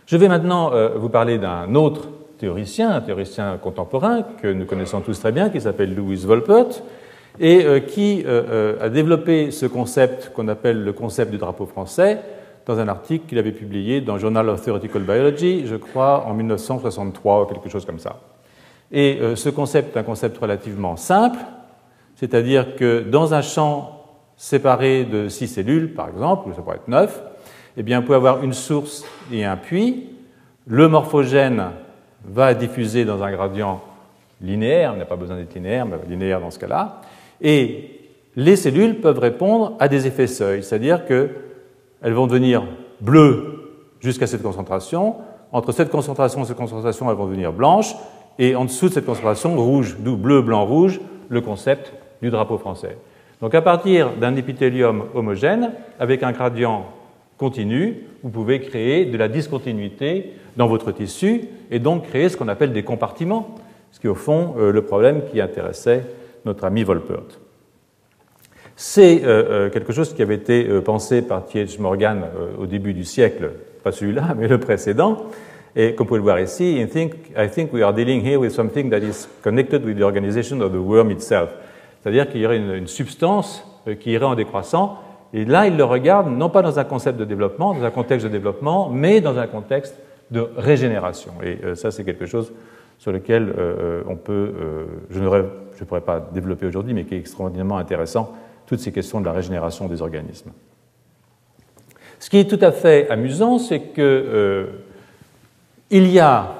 Je 0.08 0.16
vais 0.16 0.28
maintenant 0.28 0.72
euh, 0.72 0.88
vous 0.96 1.10
parler 1.10 1.36
d'un 1.36 1.74
autre 1.74 2.08
théoricien, 2.38 2.92
un 2.92 3.02
théoricien 3.02 3.58
contemporain 3.58 4.22
que 4.40 4.50
nous 4.50 4.64
connaissons 4.64 5.02
tous 5.02 5.20
très 5.20 5.32
bien, 5.32 5.50
qui 5.50 5.60
s'appelle 5.60 5.94
Louis 5.94 6.16
Volpert, 6.24 6.80
et 7.38 7.66
euh, 7.66 7.80
qui 7.80 8.24
euh, 8.26 8.78
a 8.80 8.88
développé 8.88 9.50
ce 9.50 9.66
concept 9.66 10.32
qu'on 10.34 10.48
appelle 10.48 10.82
le 10.82 10.94
concept 10.94 11.30
du 11.30 11.36
drapeau 11.36 11.66
français 11.66 12.20
dans 12.64 12.78
un 12.78 12.88
article 12.88 13.26
qu'il 13.26 13.38
avait 13.38 13.52
publié 13.52 14.00
dans 14.00 14.16
Journal 14.16 14.48
of 14.48 14.62
Theoretical 14.62 15.02
Biology, 15.02 15.66
je 15.66 15.76
crois, 15.76 16.24
en 16.26 16.32
1963 16.32 17.42
ou 17.42 17.44
quelque 17.44 17.68
chose 17.68 17.84
comme 17.84 17.98
ça. 17.98 18.16
Et 18.90 19.20
ce 19.34 19.50
concept 19.50 19.94
est 19.94 20.00
un 20.00 20.04
concept 20.04 20.38
relativement 20.38 20.96
simple, 20.96 21.38
c'est-à-dire 22.14 22.76
que 22.76 23.00
dans 23.00 23.34
un 23.34 23.42
champ 23.42 24.04
séparé 24.38 25.04
de 25.04 25.28
six 25.28 25.48
cellules, 25.48 25.92
par 25.92 26.08
exemple, 26.08 26.48
ou 26.48 26.54
ça 26.54 26.62
pourrait 26.62 26.76
être 26.76 26.88
neuf, 26.88 27.22
eh 27.80 27.84
bien, 27.84 28.00
on 28.00 28.02
peut 28.02 28.16
avoir 28.16 28.42
une 28.42 28.52
source 28.52 29.04
et 29.32 29.44
un 29.44 29.56
puits. 29.56 30.08
Le 30.66 30.88
morphogène 30.88 31.70
va 32.24 32.52
diffuser 32.52 33.04
dans 33.04 33.22
un 33.22 33.30
gradient 33.30 33.80
linéaire, 34.40 34.94
on 34.94 34.98
n'a 34.98 35.04
pas 35.04 35.14
besoin 35.14 35.36
d'être 35.36 35.54
linéaire, 35.54 35.86
mais 35.86 35.96
linéaire 36.08 36.40
dans 36.40 36.50
ce 36.50 36.58
cas-là. 36.58 37.00
Et 37.40 38.00
les 38.34 38.56
cellules 38.56 39.00
peuvent 39.00 39.20
répondre 39.20 39.76
à 39.78 39.86
des 39.86 40.08
effets 40.08 40.26
seuil, 40.26 40.64
c'est-à-dire 40.64 41.06
qu'elles 41.06 42.12
vont 42.12 42.26
devenir 42.26 42.64
bleues 43.00 43.76
jusqu'à 44.00 44.26
cette 44.26 44.42
concentration. 44.42 45.14
Entre 45.52 45.70
cette 45.70 45.90
concentration 45.90 46.42
et 46.42 46.46
cette 46.46 46.56
concentration, 46.56 47.08
elles 47.08 47.16
vont 47.16 47.26
devenir 47.26 47.52
blanches. 47.52 47.94
Et 48.40 48.56
en 48.56 48.64
dessous 48.64 48.88
de 48.88 48.94
cette 48.94 49.06
concentration, 49.06 49.56
rouge, 49.56 49.96
d'où 50.00 50.16
bleu, 50.16 50.42
blanc, 50.42 50.66
rouge, 50.66 51.00
le 51.28 51.40
concept 51.40 51.92
du 52.22 52.30
drapeau 52.30 52.58
français. 52.58 52.98
Donc 53.40 53.54
à 53.54 53.62
partir 53.62 54.14
d'un 54.14 54.34
épithélium 54.34 55.04
homogène, 55.14 55.74
avec 56.00 56.24
un 56.24 56.32
gradient 56.32 56.86
continue, 57.38 58.02
vous 58.22 58.30
pouvez 58.30 58.60
créer 58.60 59.06
de 59.06 59.16
la 59.16 59.28
discontinuité 59.28 60.32
dans 60.56 60.66
votre 60.66 60.90
tissu 60.90 61.44
et 61.70 61.78
donc 61.78 62.08
créer 62.08 62.28
ce 62.28 62.36
qu'on 62.36 62.48
appelle 62.48 62.72
des 62.72 62.82
compartiments, 62.82 63.54
ce 63.92 64.00
qui 64.00 64.08
est 64.08 64.10
au 64.10 64.16
fond 64.16 64.56
euh, 64.58 64.72
le 64.72 64.82
problème 64.82 65.22
qui 65.30 65.40
intéressait 65.40 66.04
notre 66.44 66.64
ami 66.64 66.82
Volpert. 66.82 67.38
C'est 68.74 69.24
euh, 69.24 69.26
euh, 69.26 69.70
quelque 69.70 69.92
chose 69.92 70.12
qui 70.14 70.22
avait 70.22 70.34
été 70.34 70.64
pensé 70.80 71.22
par 71.22 71.46
T.H. 71.46 71.80
Morgan 71.80 72.24
au 72.60 72.66
début 72.66 72.92
du 72.92 73.04
siècle, 73.04 73.50
pas 73.82 73.92
celui-là, 73.92 74.34
mais 74.38 74.48
le 74.48 74.58
précédent. 74.58 75.26
Et 75.76 75.94
comme 75.94 76.06
vous 76.06 76.08
pouvez 76.08 76.18
le 76.18 76.24
voir 76.24 76.40
ici, 76.40 76.80
I 76.80 76.88
think, 76.88 77.14
I 77.36 77.48
think 77.48 77.72
we 77.72 77.82
are 77.82 77.94
dealing 77.94 78.24
here 78.24 78.38
with 78.38 78.52
something 78.52 78.90
that 78.90 78.98
is 78.98 79.28
connected 79.42 79.84
with 79.84 79.96
the 79.96 80.02
organization 80.02 80.60
of 80.60 80.72
the 80.72 80.76
worm 80.76 81.10
itself. 81.12 81.50
C'est-à-dire 82.02 82.28
qu'il 82.28 82.40
y 82.40 82.46
aurait 82.46 82.56
une, 82.56 82.74
une 82.74 82.86
substance 82.86 83.64
qui 84.00 84.10
irait 84.10 84.24
en 84.24 84.34
décroissant 84.34 84.98
et 85.32 85.44
là, 85.44 85.66
il 85.66 85.76
le 85.76 85.84
regarde 85.84 86.30
non 86.30 86.48
pas 86.48 86.62
dans 86.62 86.78
un 86.78 86.84
concept 86.84 87.18
de 87.18 87.24
développement, 87.24 87.74
dans 87.74 87.84
un 87.84 87.90
contexte 87.90 88.26
de 88.26 88.32
développement, 88.32 88.88
mais 88.88 89.20
dans 89.20 89.38
un 89.38 89.46
contexte 89.46 89.98
de 90.30 90.48
régénération. 90.56 91.32
Et 91.42 91.58
euh, 91.64 91.74
ça, 91.74 91.90
c'est 91.90 92.04
quelque 92.04 92.26
chose 92.26 92.52
sur 92.98 93.12
lequel 93.12 93.54
euh, 93.56 94.02
on 94.08 94.16
peut, 94.16 94.32
euh, 94.32 94.84
je 95.10 95.20
ne 95.20 95.84
pourrais 95.86 96.00
pas 96.00 96.20
développer 96.32 96.66
aujourd'hui, 96.66 96.94
mais 96.94 97.04
qui 97.04 97.14
est 97.14 97.18
extraordinairement 97.18 97.78
intéressant, 97.78 98.34
toutes 98.66 98.80
ces 98.80 98.92
questions 98.92 99.20
de 99.20 99.26
la 99.26 99.32
régénération 99.32 99.86
des 99.86 100.02
organismes. 100.02 100.50
Ce 102.18 102.30
qui 102.30 102.38
est 102.38 102.50
tout 102.50 102.64
à 102.64 102.72
fait 102.72 103.08
amusant, 103.10 103.58
c'est 103.58 103.80
que 103.80 104.68
il 105.90 106.10
y 106.10 106.18
a 106.18 106.54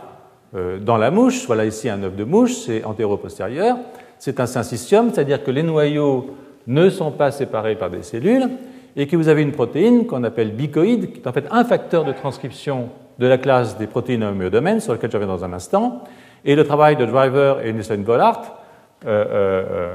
dans 0.80 0.96
la 0.96 1.10
mouche, 1.10 1.46
voilà 1.46 1.66
ici 1.66 1.88
un 1.88 2.02
œuf 2.04 2.14
de 2.14 2.22
mouche, 2.22 2.54
c'est 2.54 2.84
antéro-postérieur, 2.84 3.76
c'est 4.20 4.38
un 4.40 4.46
syncytium, 4.46 5.10
c'est-à-dire 5.12 5.42
que 5.42 5.50
les 5.50 5.64
noyaux 5.64 6.36
ne 6.68 6.90
sont 6.90 7.10
pas 7.10 7.32
séparés 7.32 7.74
par 7.74 7.90
des 7.90 8.02
cellules 8.02 8.48
et 8.94 9.06
que 9.06 9.16
vous 9.16 9.28
avez 9.28 9.42
une 9.42 9.52
protéine 9.52 10.06
qu'on 10.06 10.22
appelle 10.22 10.52
bicoïde, 10.52 11.12
qui 11.12 11.20
est 11.20 11.26
en 11.26 11.32
fait 11.32 11.46
un 11.50 11.64
facteur 11.64 12.04
de 12.04 12.12
transcription 12.12 12.90
de 13.18 13.26
la 13.26 13.38
classe 13.38 13.78
des 13.78 13.86
protéines 13.86 14.22
homéodomaines, 14.22 14.80
sur 14.80 14.92
lequel 14.92 15.10
je 15.10 15.16
reviens 15.16 15.32
dans 15.32 15.44
un 15.44 15.52
instant. 15.52 16.04
Et 16.44 16.54
le 16.54 16.64
travail 16.64 16.96
de 16.96 17.04
Driver 17.04 17.64
et 17.64 17.72
Nielsen 17.72 18.02
Bollard, 18.02 18.58
euh, 19.06 19.24
euh, 19.24 19.64
euh, 19.70 19.94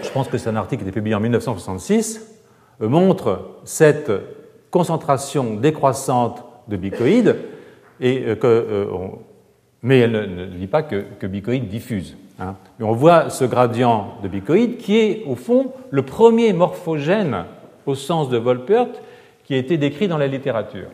je 0.00 0.08
pense 0.10 0.28
que 0.28 0.38
c'est 0.38 0.50
un 0.50 0.56
article 0.56 0.82
qui 0.82 0.86
a 0.86 0.88
été 0.88 0.94
publié 0.94 1.14
en 1.14 1.20
1966, 1.20 2.38
montre 2.80 3.58
cette 3.64 4.10
concentration 4.70 5.54
décroissante 5.54 6.44
de 6.68 6.76
bicoïdes, 6.76 7.36
et 8.00 8.36
que, 8.40 8.88
mais 9.82 9.98
elle 9.98 10.12
ne, 10.12 10.46
dit 10.46 10.66
pas 10.66 10.82
que, 10.82 11.04
que 11.18 11.26
bicoïde 11.26 11.68
diffuse. 11.68 12.16
Hein. 12.40 12.54
on 12.80 12.92
voit 12.92 13.28
ce 13.28 13.44
gradient 13.44 14.14
de 14.22 14.28
bicoïde 14.28 14.78
qui 14.78 14.98
est 14.98 15.24
au 15.26 15.34
fond 15.34 15.72
le 15.90 16.02
premier 16.02 16.54
morphogène 16.54 17.44
au 17.84 17.94
sens 17.94 18.30
de 18.30 18.38
Volpert 18.38 18.88
qui 19.44 19.54
a 19.54 19.58
été 19.58 19.76
décrit 19.76 20.08
dans 20.08 20.16
la 20.16 20.26
littérature. 20.26 20.88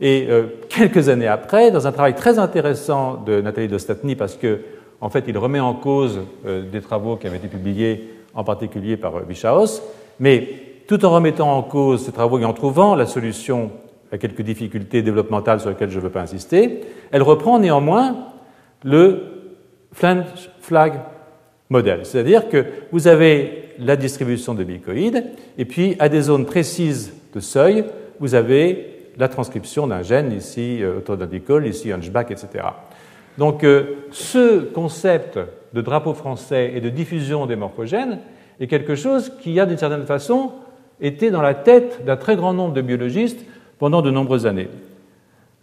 Et 0.00 0.26
euh, 0.30 0.46
quelques 0.68 1.08
années 1.08 1.26
après, 1.26 1.70
dans 1.70 1.86
un 1.86 1.92
travail 1.92 2.14
très 2.14 2.38
intéressant 2.38 3.22
de 3.26 3.40
Nathalie 3.40 3.68
Dostatny, 3.68 4.14
parce 4.14 4.36
que 4.36 4.60
en 5.00 5.10
fait, 5.10 5.24
il 5.28 5.36
remet 5.36 5.60
en 5.60 5.74
cause 5.74 6.20
euh, 6.46 6.62
des 6.62 6.80
travaux 6.80 7.16
qui 7.16 7.26
avaient 7.26 7.36
été 7.36 7.48
publiés 7.48 8.14
en 8.34 8.44
particulier 8.44 8.96
par 8.96 9.20
Bichaos, 9.20 9.82
mais 10.20 10.48
tout 10.86 11.04
en 11.04 11.10
remettant 11.10 11.56
en 11.56 11.62
cause 11.62 12.04
ces 12.04 12.12
travaux 12.12 12.38
et 12.38 12.44
en 12.44 12.52
trouvant 12.52 12.94
la 12.94 13.06
solution 13.06 13.70
à 14.12 14.18
quelques 14.18 14.42
difficultés 14.42 15.02
développementales 15.02 15.60
sur 15.60 15.68
lesquelles 15.68 15.90
je 15.90 15.98
ne 15.98 16.04
veux 16.04 16.10
pas 16.10 16.22
insister, 16.22 16.80
elle 17.10 17.22
reprend 17.22 17.58
néanmoins 17.58 18.16
le 18.84 19.35
flag 20.60 21.00
modèle. 21.68 22.00
C'est-à-dire 22.04 22.48
que 22.48 22.64
vous 22.92 23.08
avez 23.08 23.64
la 23.78 23.96
distribution 23.96 24.54
de 24.54 24.64
bicoïdes, 24.64 25.24
et 25.58 25.64
puis 25.64 25.96
à 25.98 26.08
des 26.08 26.22
zones 26.22 26.46
précises 26.46 27.12
de 27.34 27.40
seuil, 27.40 27.84
vous 28.20 28.34
avez 28.34 28.96
la 29.18 29.28
transcription 29.28 29.86
d'un 29.86 30.02
gène, 30.02 30.32
ici 30.32 30.82
euh, 30.82 30.98
autodendicol, 30.98 31.66
ici 31.66 31.92
hunchback, 31.92 32.30
etc. 32.30 32.64
Donc 33.38 33.64
euh, 33.64 33.96
ce 34.10 34.60
concept 34.60 35.38
de 35.72 35.80
drapeau 35.80 36.14
français 36.14 36.72
et 36.74 36.80
de 36.80 36.88
diffusion 36.88 37.46
des 37.46 37.56
morphogènes 37.56 38.20
est 38.60 38.66
quelque 38.66 38.94
chose 38.94 39.32
qui 39.40 39.58
a 39.60 39.66
d'une 39.66 39.78
certaine 39.78 40.06
façon 40.06 40.52
été 41.00 41.30
dans 41.30 41.42
la 41.42 41.54
tête 41.54 42.04
d'un 42.04 42.16
très 42.16 42.36
grand 42.36 42.54
nombre 42.54 42.72
de 42.72 42.80
biologistes 42.80 43.44
pendant 43.78 44.00
de 44.00 44.10
nombreuses 44.10 44.46
années. 44.46 44.68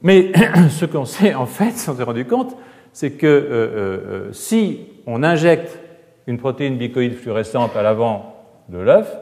Mais 0.02 0.32
ce 0.70 0.86
qu'on 0.86 1.06
sait 1.06 1.34
en 1.34 1.46
fait, 1.46 1.74
on 1.88 1.96
s'est 1.96 2.04
rendu 2.04 2.26
compte, 2.26 2.56
c'est 2.94 3.12
que 3.12 3.28
euh, 3.28 4.32
si 4.32 4.82
on 5.06 5.24
injecte 5.24 5.80
une 6.28 6.38
protéine 6.38 6.78
bicoïde 6.78 7.16
fluorescente 7.16 7.76
à 7.76 7.82
l'avant 7.82 8.36
de 8.70 8.78
l'œuf, 8.78 9.18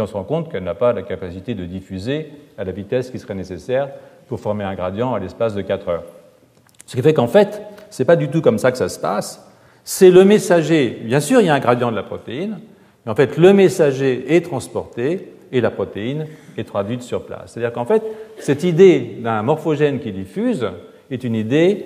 on 0.00 0.06
se 0.06 0.14
rend 0.14 0.24
compte 0.24 0.50
qu'elle 0.50 0.64
n'a 0.64 0.74
pas 0.74 0.92
la 0.92 1.02
capacité 1.02 1.54
de 1.54 1.64
diffuser 1.64 2.30
à 2.58 2.64
la 2.64 2.72
vitesse 2.72 3.10
qui 3.10 3.18
serait 3.18 3.34
nécessaire 3.34 3.88
pour 4.28 4.40
former 4.40 4.64
un 4.64 4.74
gradient 4.74 5.14
à 5.14 5.18
l'espace 5.18 5.54
de 5.54 5.62
4 5.62 5.88
heures. 5.88 6.04
Ce 6.86 6.96
qui 6.96 7.02
fait 7.02 7.14
qu'en 7.14 7.26
fait, 7.26 7.62
ce 7.90 8.02
n'est 8.02 8.06
pas 8.06 8.16
du 8.16 8.28
tout 8.28 8.40
comme 8.40 8.58
ça 8.58 8.72
que 8.72 8.78
ça 8.78 8.88
se 8.88 8.98
passe. 8.98 9.46
C'est 9.84 10.10
le 10.10 10.24
messager, 10.24 10.98
bien 11.04 11.20
sûr, 11.20 11.40
il 11.40 11.46
y 11.46 11.50
a 11.50 11.54
un 11.54 11.60
gradient 11.60 11.90
de 11.90 11.96
la 11.96 12.02
protéine, 12.02 12.58
mais 13.04 13.12
en 13.12 13.14
fait, 13.14 13.36
le 13.36 13.52
messager 13.52 14.34
est 14.34 14.40
transporté 14.40 15.32
et 15.52 15.60
la 15.60 15.70
protéine 15.70 16.26
est 16.56 16.64
traduite 16.64 17.02
sur 17.02 17.24
place. 17.26 17.52
C'est-à-dire 17.52 17.72
qu'en 17.72 17.84
fait, 17.84 18.02
cette 18.38 18.64
idée 18.64 19.18
d'un 19.20 19.42
morphogène 19.42 20.00
qui 20.00 20.12
diffuse 20.12 20.66
est 21.10 21.22
une 21.22 21.34
idée 21.34 21.84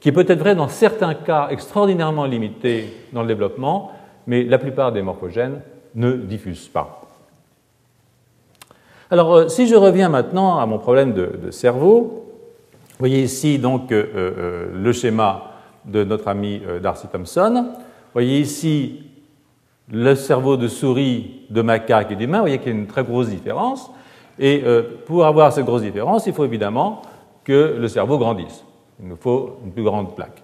qui 0.00 0.12
peut 0.12 0.24
être 0.26 0.38
vraie 0.38 0.54
dans 0.54 0.68
certains 0.68 1.14
cas 1.14 1.48
extraordinairement 1.50 2.24
limités 2.24 2.86
dans 3.12 3.22
le 3.22 3.28
développement, 3.28 3.92
mais 4.26 4.44
la 4.44 4.58
plupart 4.58 4.92
des 4.92 5.02
morphogènes 5.02 5.60
ne 5.94 6.12
diffusent 6.12 6.68
pas. 6.68 7.02
Alors, 9.10 9.34
euh, 9.34 9.48
si 9.48 9.66
je 9.66 9.74
reviens 9.74 10.08
maintenant 10.08 10.58
à 10.58 10.66
mon 10.66 10.78
problème 10.78 11.12
de, 11.12 11.50
cerveau, 11.50 12.26
vous 12.72 12.98
voyez 12.98 13.22
ici 13.22 13.58
donc 13.58 13.92
euh, 13.92 14.06
euh, 14.14 14.66
le 14.72 14.92
schéma 14.92 15.52
de 15.84 16.04
notre 16.04 16.28
ami 16.28 16.62
Darcy 16.82 17.08
Thompson. 17.08 17.66
Vous 17.72 18.12
voyez 18.12 18.38
ici 18.38 19.02
le 19.90 20.14
cerveau 20.14 20.56
de 20.56 20.68
souris, 20.68 21.46
de 21.50 21.62
macaque 21.62 22.12
et 22.12 22.16
d'humain. 22.16 22.38
Vous 22.38 22.44
voyez 22.44 22.58
qu'il 22.58 22.72
y 22.72 22.76
a 22.76 22.78
une 22.78 22.86
très 22.86 23.02
grosse 23.02 23.28
différence. 23.28 23.90
Et 24.38 24.62
pour 25.06 25.24
avoir 25.24 25.52
cette 25.52 25.64
grosse 25.64 25.80
différence, 25.80 26.26
il 26.26 26.34
faut 26.34 26.44
évidemment 26.44 27.00
que 27.44 27.76
le 27.78 27.88
cerveau 27.88 28.18
grandisse. 28.18 28.62
Il 29.00 29.08
nous 29.08 29.16
faut 29.16 29.58
une 29.64 29.72
plus 29.72 29.82
grande 29.82 30.14
plaque. 30.14 30.42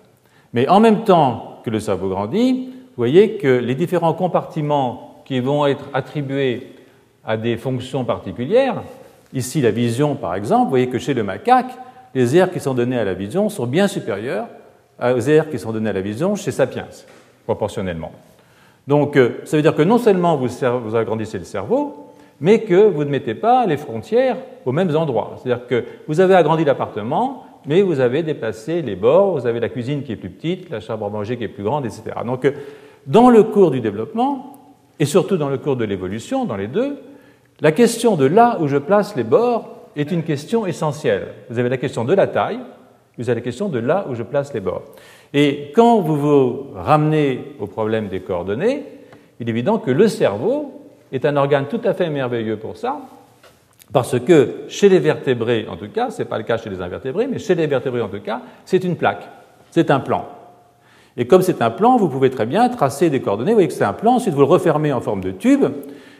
Mais 0.53 0.69
en 0.69 0.81
même 0.81 1.05
temps 1.05 1.61
que 1.65 1.71
le 1.71 1.81
cerveau 1.81 2.09
grandit, 2.09 2.69
vous 2.71 2.97
voyez 2.97 3.37
que 3.37 3.49
les 3.49 3.75
différents 3.75 4.15
compartiments 4.15 5.23
qui 5.25 5.41
vont 5.41 5.67
être 5.67 5.85
attribués 5.93 6.73
à 7.25 7.37
des 7.37 7.57
fonctions 7.57 8.05
particulières. 8.05 8.83
Ici, 9.35 9.61
la 9.61 9.71
vision, 9.71 10.15
par 10.15 10.35
exemple, 10.35 10.65
vous 10.65 10.71
voyez 10.71 10.89
que 10.89 10.99
chez 10.99 11.13
le 11.13 11.23
macaque, 11.23 11.73
les 12.15 12.37
aires 12.37 12.51
qui 12.51 12.61
sont 12.61 12.73
données 12.73 12.99
à 12.99 13.05
la 13.05 13.15
vision 13.15 13.49
sont 13.49 13.67
bien 13.67 13.89
supérieures 13.89 14.47
aux 15.03 15.21
aires 15.21 15.51
qui 15.51 15.59
sont 15.59 15.73
données 15.73 15.91
à 15.91 15.93
la 15.93 16.01
vision 16.01 16.35
chez 16.37 16.51
Sapiens, 16.51 16.87
proportionnellement. 17.45 18.13
Donc, 18.87 19.17
euh, 19.17 19.41
ça 19.45 19.57
veut 19.57 19.63
dire 19.63 19.75
que 19.75 19.83
non 19.83 19.99
seulement 19.99 20.37
vous, 20.37 20.49
vous 20.49 20.97
agrandissez 20.97 21.39
le 21.39 21.45
cerveau, 21.45 22.13
mais 22.41 22.61
que 22.61 22.89
vous 22.89 23.05
ne 23.05 23.11
mettez 23.11 23.35
pas 23.35 23.67
les 23.67 23.77
frontières 23.77 24.37
aux 24.65 24.73
mêmes 24.73 24.95
endroits. 24.95 25.37
C'est-à-dire 25.37 25.67
que 25.67 25.85
vous 26.07 26.21
avez 26.21 26.35
agrandi 26.35 26.65
l'appartement, 26.65 27.46
mais 27.67 27.83
vous 27.83 28.01
avez 28.01 28.23
déplacé 28.23 28.83
les 28.83 28.97
bords, 28.97 29.39
vous 29.39 29.47
avez 29.47 29.61
la 29.61 29.69
cuisine 29.69 30.03
qui 30.03 30.13
est 30.13 30.17
plus 30.17 30.31
petite, 30.31 30.71
la 30.71 30.81
chambre 30.81 31.07
à 31.07 31.11
manger 31.11 31.37
qui 31.37 31.45
est 31.45 31.49
plus 31.49 31.65
grande, 31.65 31.85
etc. 31.85 32.03
Donc, 32.25 32.45
euh, 32.45 32.53
dans 33.07 33.31
le 33.31 33.43
cours 33.43 33.71
du 33.71 33.81
développement, 33.81 34.57
et 34.99 35.05
surtout 35.05 35.37
dans 35.37 35.49
le 35.49 35.59
cours 35.59 35.77
de 35.77 35.85
l'évolution, 35.85 36.45
dans 36.45 36.57
les 36.57 36.69
deux, 36.69 36.99
la 37.61 37.73
question 37.73 38.17
de 38.17 38.27
là 38.27 38.59
où 38.61 38.69
je 38.69 38.77
place 38.77 39.17
les 39.17 39.25
bords 39.25 39.89
est 39.97 40.11
une 40.11 40.23
question 40.23 40.67
essentielle. 40.67 41.29
Vous 41.51 41.59
avez 41.59 41.69
la 41.69 41.77
question 41.77 42.05
de 42.05 42.15
la 42.15 42.27
taille, 42.27 42.61
vous 43.19 43.31
avez 43.31 43.41
la 43.41 43.45
question 43.45 43.69
de 43.69 43.79
là 43.79 44.07
où 44.09 44.15
je 44.15 44.23
place 44.23 44.53
les 44.53 44.61
bords. 44.61 44.83
Et 45.33 45.73
quand 45.75 46.01
vous 46.01 46.17
vous 46.17 46.67
ramenez 46.75 47.55
au 47.59 47.67
problème 47.67 48.09
des 48.09 48.21
coordonnées, 48.21 48.85
il 49.41 49.49
est 49.49 49.51
évident 49.51 49.79
que 49.79 49.91
le 49.91 50.09
cerveau 50.09 50.73
est 51.13 51.25
un 51.25 51.37
organe 51.37 51.67
tout 51.67 51.81
à 51.85 51.95
fait 51.95 52.11
merveilleux 52.11 52.57
pour 52.57 52.77
ça, 52.77 53.01
parce 53.93 54.19
que 54.19 54.65
chez 54.69 54.89
les 54.89 54.99
vertébrés, 54.99 55.67
en 55.71 55.77
tout 55.77 55.89
cas, 55.89 56.11
ce 56.11 56.23
n'est 56.23 56.29
pas 56.29 56.39
le 56.39 56.45
cas 56.45 56.59
chez 56.59 56.71
les 56.71 56.83
invertébrés, 56.83 57.27
mais 57.27 57.39
chez 57.39 57.55
les 57.55 57.67
vertébrés, 57.67 58.03
en 58.03 58.09
tout 58.09 58.21
cas, 58.21 58.43
c'est 58.65 58.83
une 58.85 58.97
plaque, 58.97 59.29
c'est 59.71 59.91
un 59.91 60.01
plan. 60.01 60.27
Et 61.17 61.27
comme 61.27 61.43
c'est 61.43 61.63
un 61.63 61.71
plan, 61.71 61.97
vous 61.97 62.09
pouvez 62.09 62.31
très 62.31 62.47
bien 62.47 62.69
tracer 62.69 63.09
des 63.09 63.23
coordonnées. 63.23 63.53
Vous 63.53 63.57
voyez 63.57 63.69
que 63.69 63.75
c'est 63.75 63.85
un 63.85 63.93
plan, 63.93 64.15
ensuite 64.17 64.35
vous 64.35 64.41
le 64.41 64.47
refermez 64.47 64.93
en 64.93 65.01
forme 65.01 65.23
de 65.23 65.31
tube, 65.31 65.65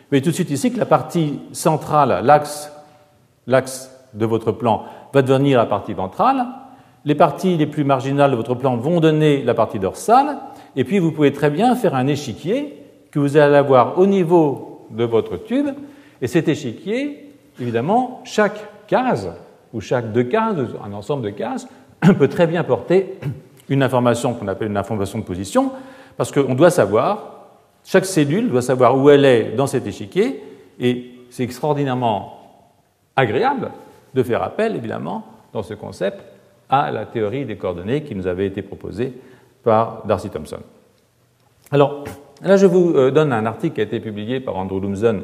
voyez 0.09 0.23
tout 0.23 0.31
de 0.31 0.35
suite 0.35 0.51
ici 0.51 0.73
que 0.73 0.79
la 0.79 0.87
partie 0.87 1.41
centrale, 1.53 2.25
l'axe, 2.25 3.91
de 4.15 4.27
votre 4.27 4.53
plan, 4.53 4.85
va 5.13 5.23
devenir 5.23 5.59
la 5.59 5.67
partie 5.67 5.93
ventrale. 5.93 6.47
Les 7.05 7.15
parties 7.15 7.57
les 7.57 7.67
plus 7.67 7.85
marginales 7.85 8.31
de 8.31 8.37
votre 8.37 8.55
plan 8.55 8.77
vont 8.77 9.01
donner 9.01 9.43
la 9.43 9.55
partie 9.55 9.79
dorsale. 9.79 10.39
Et 10.75 10.85
puis 10.85 10.99
vous 10.99 11.13
pouvez 11.13 11.33
très 11.33 11.51
bien 11.51 11.75
faire 11.77 11.95
un 11.95 12.07
échiquier 12.07 12.83
que 13.11 13.19
vous 13.19 13.37
allez 13.37 13.57
avoir 13.57 13.99
au 13.99 14.07
niveau 14.07 14.87
de 14.91 15.05
votre 15.05 15.37
tube. 15.37 15.69
Et 16.23 16.27
cet 16.27 16.49
échiquier, 16.49 17.26
évidemment, 17.61 18.23
chaque 18.25 18.87
case, 18.87 19.31
ou 19.73 19.81
chaque 19.81 20.13
deux 20.13 20.25
cases, 20.25 20.57
un 20.85 20.93
ensemble 20.93 21.23
de 21.23 21.31
cases, 21.31 21.67
peut 22.19 22.29
très 22.29 22.47
bien 22.47 22.65
porter 22.65 23.19
une 23.69 23.83
information 23.83 24.35
qu'on 24.35 24.49
appelle 24.49 24.69
une 24.69 24.77
information 24.77 25.19
de 25.19 25.25
position, 25.25 25.73
parce 26.17 26.33
qu'on 26.33 26.55
doit 26.55 26.71
savoir 26.71 27.37
chaque 27.87 28.05
cellule 28.05 28.51
doit 28.51 28.63
savoir 28.63 28.99
où 28.99 29.09
elle 29.11 29.25
est 29.25 29.55
dans 29.55 29.69
cet 29.69 29.87
échiquier, 29.87 30.43
et 30.81 31.13
c'est 31.31 31.45
extraordinairement 31.45 32.37
agréable 33.15 33.71
de 34.13 34.23
faire 34.25 34.43
appel, 34.43 34.75
évidemment, 34.75 35.25
dans 35.53 35.63
ce 35.63 35.75
concept, 35.75 36.21
à 36.69 36.91
la 36.91 37.07
théorie 37.07 37.45
des 37.45 37.57
coordonnées 37.57 38.03
qui 38.03 38.17
nous 38.17 38.27
avait 38.27 38.47
été 38.47 38.61
proposée 38.61 39.13
par 39.63 40.05
Darcy 40.05 40.31
Thompson. 40.31 40.59
Alors, 41.71 42.03
là, 42.43 42.57
je 42.57 42.67
vous 42.67 42.93
euh, 42.97 43.13
donne 43.13 43.33
un 43.33 43.47
article 43.47 43.77
qui 43.77 43.81
a 43.81 43.85
été 43.85 44.01
publié 44.01 44.41
par 44.41 44.57
Andrew 44.57 44.81
Lumsden 44.81 45.23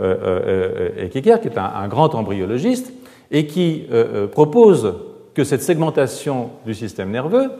euh, 0.00 0.16
euh, 0.22 1.04
et 1.04 1.08
Kicker, 1.08 1.40
qui 1.40 1.48
est 1.48 1.58
un, 1.58 1.88
grand 1.88 2.14
embryologiste, 2.14 2.92
et 3.30 3.46
qui 3.46 3.86
propose 4.32 4.94
que 5.34 5.44
cette 5.44 5.60
segmentation 5.60 6.50
du 6.64 6.72
système 6.72 7.10
nerveux 7.10 7.50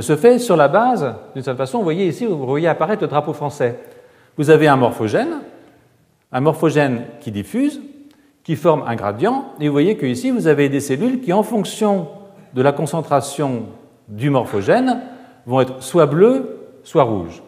se 0.00 0.16
fait 0.16 0.38
sur 0.38 0.56
la 0.56 0.68
base, 0.68 1.14
d'une 1.34 1.42
certaine 1.42 1.58
façon, 1.58 1.78
vous 1.78 1.84
voyez 1.84 2.06
ici, 2.06 2.24
vous 2.24 2.38
voyez 2.46 2.68
apparaître 2.68 3.02
le 3.02 3.08
drapeau 3.08 3.34
français. 3.34 3.78
Vous 4.38 4.48
avez 4.48 4.66
un 4.66 4.76
morphogène, 4.76 5.40
un 6.32 6.40
morphogène 6.40 7.02
qui 7.20 7.30
diffuse, 7.30 7.82
qui 8.42 8.56
forme 8.56 8.82
un 8.86 8.96
gradient, 8.96 9.52
et 9.60 9.68
vous 9.68 9.72
voyez 9.72 9.96
que 9.96 10.06
ici, 10.06 10.30
vous 10.30 10.46
avez 10.46 10.68
des 10.70 10.80
cellules 10.80 11.20
qui, 11.20 11.32
en 11.32 11.42
fonction 11.42 12.08
de 12.54 12.62
la 12.62 12.72
concentration 12.72 13.66
du 14.08 14.30
morphogène, 14.30 15.00
vont 15.46 15.60
être 15.60 15.82
soit 15.82 16.06
bleues, 16.06 16.58
soit 16.82 17.04
rouges. 17.04 17.42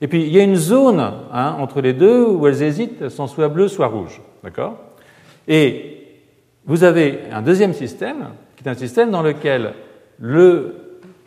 Et 0.00 0.08
puis, 0.08 0.22
il 0.22 0.32
y 0.32 0.38
a 0.38 0.42
une 0.42 0.56
zone 0.56 1.00
hein, 1.00 1.56
entre 1.58 1.80
les 1.80 1.92
deux 1.92 2.24
où 2.24 2.46
elles 2.46 2.62
hésitent, 2.62 3.08
sont 3.08 3.26
soit 3.26 3.48
bleues, 3.48 3.68
soit 3.68 3.86
rouges. 3.86 4.20
D'accord? 4.44 4.76
Et 5.48 5.96
vous 6.66 6.84
avez 6.84 7.20
un 7.32 7.42
deuxième 7.42 7.72
système, 7.72 8.30
qui 8.56 8.64
est 8.64 8.70
un 8.70 8.74
système 8.74 9.10
dans 9.10 9.22
lequel 9.22 9.72
le 10.18 10.74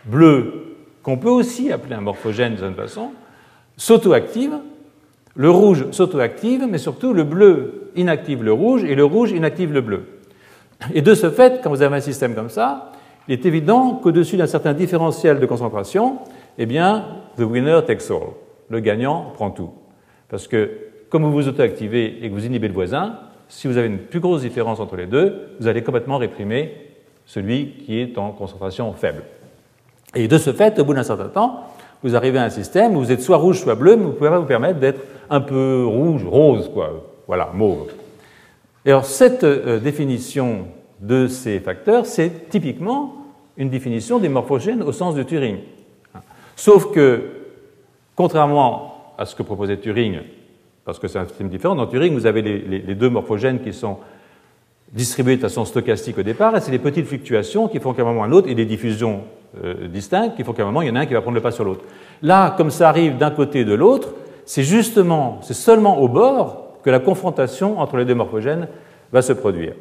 bleu, 0.05 0.75
qu'on 1.01 1.17
peut 1.17 1.29
aussi 1.29 1.71
appeler 1.71 1.95
un 1.95 2.01
morphogène 2.01 2.55
de 2.55 2.59
cette 2.59 2.75
façon, 2.75 3.11
s'auto-active, 3.77 4.53
le 5.35 5.49
rouge 5.49 5.85
s'auto-active, 5.91 6.67
mais 6.69 6.77
surtout 6.77 7.13
le 7.13 7.23
bleu 7.23 7.91
inactive 7.95 8.43
le 8.43 8.51
rouge 8.51 8.83
et 8.83 8.95
le 8.95 9.05
rouge 9.05 9.31
inactive 9.31 9.71
le 9.71 9.81
bleu. 9.81 10.03
Et 10.93 11.01
de 11.01 11.13
ce 11.13 11.29
fait, 11.29 11.61
quand 11.63 11.69
vous 11.69 11.81
avez 11.81 11.97
un 11.97 12.01
système 12.01 12.35
comme 12.35 12.49
ça, 12.49 12.91
il 13.27 13.33
est 13.33 13.45
évident 13.45 13.95
qu'au-dessus 13.95 14.37
d'un 14.37 14.47
certain 14.47 14.73
différentiel 14.73 15.39
de 15.39 15.45
concentration, 15.45 16.17
eh 16.57 16.65
bien, 16.65 17.05
the 17.37 17.41
winner 17.41 17.79
takes 17.85 18.09
all. 18.09 18.33
Le 18.69 18.79
gagnant 18.79 19.31
prend 19.33 19.51
tout. 19.51 19.71
Parce 20.29 20.47
que, 20.47 20.71
comme 21.09 21.23
vous 21.23 21.31
vous 21.31 21.47
auto-activez 21.47 22.19
et 22.21 22.29
que 22.29 22.33
vous 22.33 22.45
inhibez 22.45 22.67
le 22.67 22.73
voisin, 22.73 23.19
si 23.47 23.67
vous 23.67 23.77
avez 23.77 23.87
une 23.87 23.97
plus 23.97 24.19
grosse 24.19 24.41
différence 24.41 24.79
entre 24.79 24.95
les 24.95 25.07
deux, 25.07 25.49
vous 25.59 25.67
allez 25.67 25.83
complètement 25.83 26.17
réprimer 26.17 26.73
celui 27.25 27.71
qui 27.85 27.99
est 27.99 28.17
en 28.17 28.31
concentration 28.31 28.93
faible. 28.93 29.23
Et 30.15 30.27
de 30.27 30.37
ce 30.37 30.53
fait, 30.53 30.79
au 30.79 30.85
bout 30.85 30.93
d'un 30.93 31.03
certain 31.03 31.27
temps, 31.27 31.63
vous 32.03 32.15
arrivez 32.15 32.39
à 32.39 32.43
un 32.43 32.49
système 32.49 32.95
où 32.95 32.99
vous 32.99 33.11
êtes 33.11 33.21
soit 33.21 33.37
rouge, 33.37 33.59
soit 33.59 33.75
bleu, 33.75 33.95
mais 33.95 34.03
vous 34.03 34.09
ne 34.09 34.15
pouvez 34.15 34.29
pas 34.29 34.39
vous 34.39 34.45
permettre 34.45 34.79
d'être 34.79 35.01
un 35.29 35.41
peu 35.41 35.83
rouge, 35.85 36.23
rose, 36.25 36.69
quoi. 36.73 37.05
Voilà, 37.27 37.51
mauve. 37.53 37.91
Et 38.85 38.89
alors, 38.89 39.05
cette 39.05 39.43
euh, 39.43 39.79
définition 39.79 40.67
de 40.99 41.27
ces 41.27 41.59
facteurs, 41.59 42.05
c'est 42.05 42.49
typiquement 42.49 43.15
une 43.57 43.69
définition 43.69 44.19
des 44.19 44.29
morphogènes 44.29 44.81
au 44.81 44.91
sens 44.91 45.15
de 45.15 45.23
Turing. 45.23 45.57
Sauf 46.55 46.91
que, 46.91 47.21
contrairement 48.19 49.13
à 49.17 49.25
ce 49.25 49.33
que 49.33 49.43
proposait 49.43 49.77
Turing, 49.77 50.19
parce 50.83 50.99
que 50.99 51.07
c'est 51.07 51.19
un 51.19 51.25
système 51.25 51.47
différent, 51.47 51.75
dans 51.75 51.87
Turing, 51.87 52.13
vous 52.13 52.25
avez 52.25 52.41
les, 52.41 52.93
deux 52.93 53.09
morphogènes 53.09 53.61
qui 53.61 53.71
sont 53.71 53.95
distribuées 54.91 55.37
de 55.37 55.41
façon 55.41 55.63
stochastique 55.63 56.17
au 56.17 56.23
départ, 56.23 56.53
et 56.53 56.59
c'est 56.59 56.71
les 56.71 56.79
petites 56.79 57.05
fluctuations 57.05 57.69
qui 57.69 57.79
font 57.79 57.93
qu'à 57.93 58.01
un 58.01 58.05
moment 58.05 58.19
ou 58.19 58.23
à 58.23 58.25
un 58.25 58.33
autre, 58.33 58.49
et 58.49 58.55
des 58.55 58.65
diffusions 58.65 59.21
euh, 59.63 59.87
distinctes 59.87 60.35
qui 60.35 60.43
font 60.43 60.51
qu'à 60.51 60.63
un 60.63 60.65
moment, 60.65 60.81
il 60.81 60.89
y 60.89 60.91
en 60.91 60.97
a 60.97 60.99
un 60.99 61.05
qui 61.05 61.13
va 61.13 61.21
prendre 61.21 61.35
le 61.35 61.41
pas 61.41 61.51
sur 61.51 61.63
l'autre. 61.63 61.85
Là, 62.21 62.53
comme 62.57 62.71
ça 62.71 62.89
arrive 62.89 63.15
d'un 63.15 63.31
côté 63.31 63.61
et 63.61 63.65
de 63.65 63.73
l'autre, 63.73 64.09
c'est 64.43 64.63
justement, 64.63 65.39
c'est 65.41 65.53
seulement 65.53 66.01
au 66.01 66.09
bord 66.09 66.73
que 66.83 66.89
la 66.89 66.99
confrontation 66.99 67.79
entre 67.79 67.95
les 67.95 68.03
deux 68.03 68.15
morphogènes 68.15 68.67
va 69.13 69.21
se 69.21 69.31
produire. 69.31 69.75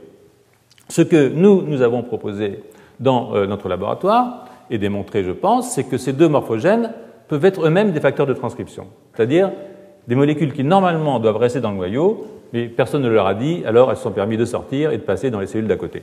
Ce 0.88 1.02
que 1.02 1.28
nous, 1.28 1.62
nous 1.62 1.82
avons 1.82 2.04
proposé 2.04 2.62
dans 3.00 3.34
euh, 3.34 3.48
notre 3.48 3.68
laboratoire, 3.68 4.44
et 4.70 4.78
démontré, 4.78 5.24
je 5.24 5.32
pense, 5.32 5.72
c'est 5.72 5.84
que 5.84 5.98
ces 5.98 6.12
deux 6.12 6.28
morphogènes 6.28 6.92
peuvent 7.28 7.44
être 7.44 7.66
eux-mêmes 7.66 7.92
des 7.92 8.00
facteurs 8.00 8.26
de 8.26 8.34
transcription, 8.34 8.86
c'est-à-dire 9.14 9.52
des 10.08 10.14
molécules 10.14 10.52
qui 10.52 10.64
normalement 10.64 11.20
doivent 11.20 11.36
rester 11.36 11.60
dans 11.60 11.70
le 11.70 11.76
noyau, 11.76 12.26
mais 12.52 12.66
personne 12.66 13.02
ne 13.02 13.08
leur 13.08 13.26
a 13.26 13.34
dit, 13.34 13.62
alors 13.66 13.90
elles 13.90 13.96
se 13.96 14.02
sont 14.02 14.10
permis 14.10 14.38
de 14.38 14.46
sortir 14.46 14.90
et 14.90 14.96
de 14.96 15.02
passer 15.02 15.30
dans 15.30 15.38
les 15.38 15.46
cellules 15.46 15.68
d'à 15.68 15.76
côté. 15.76 16.02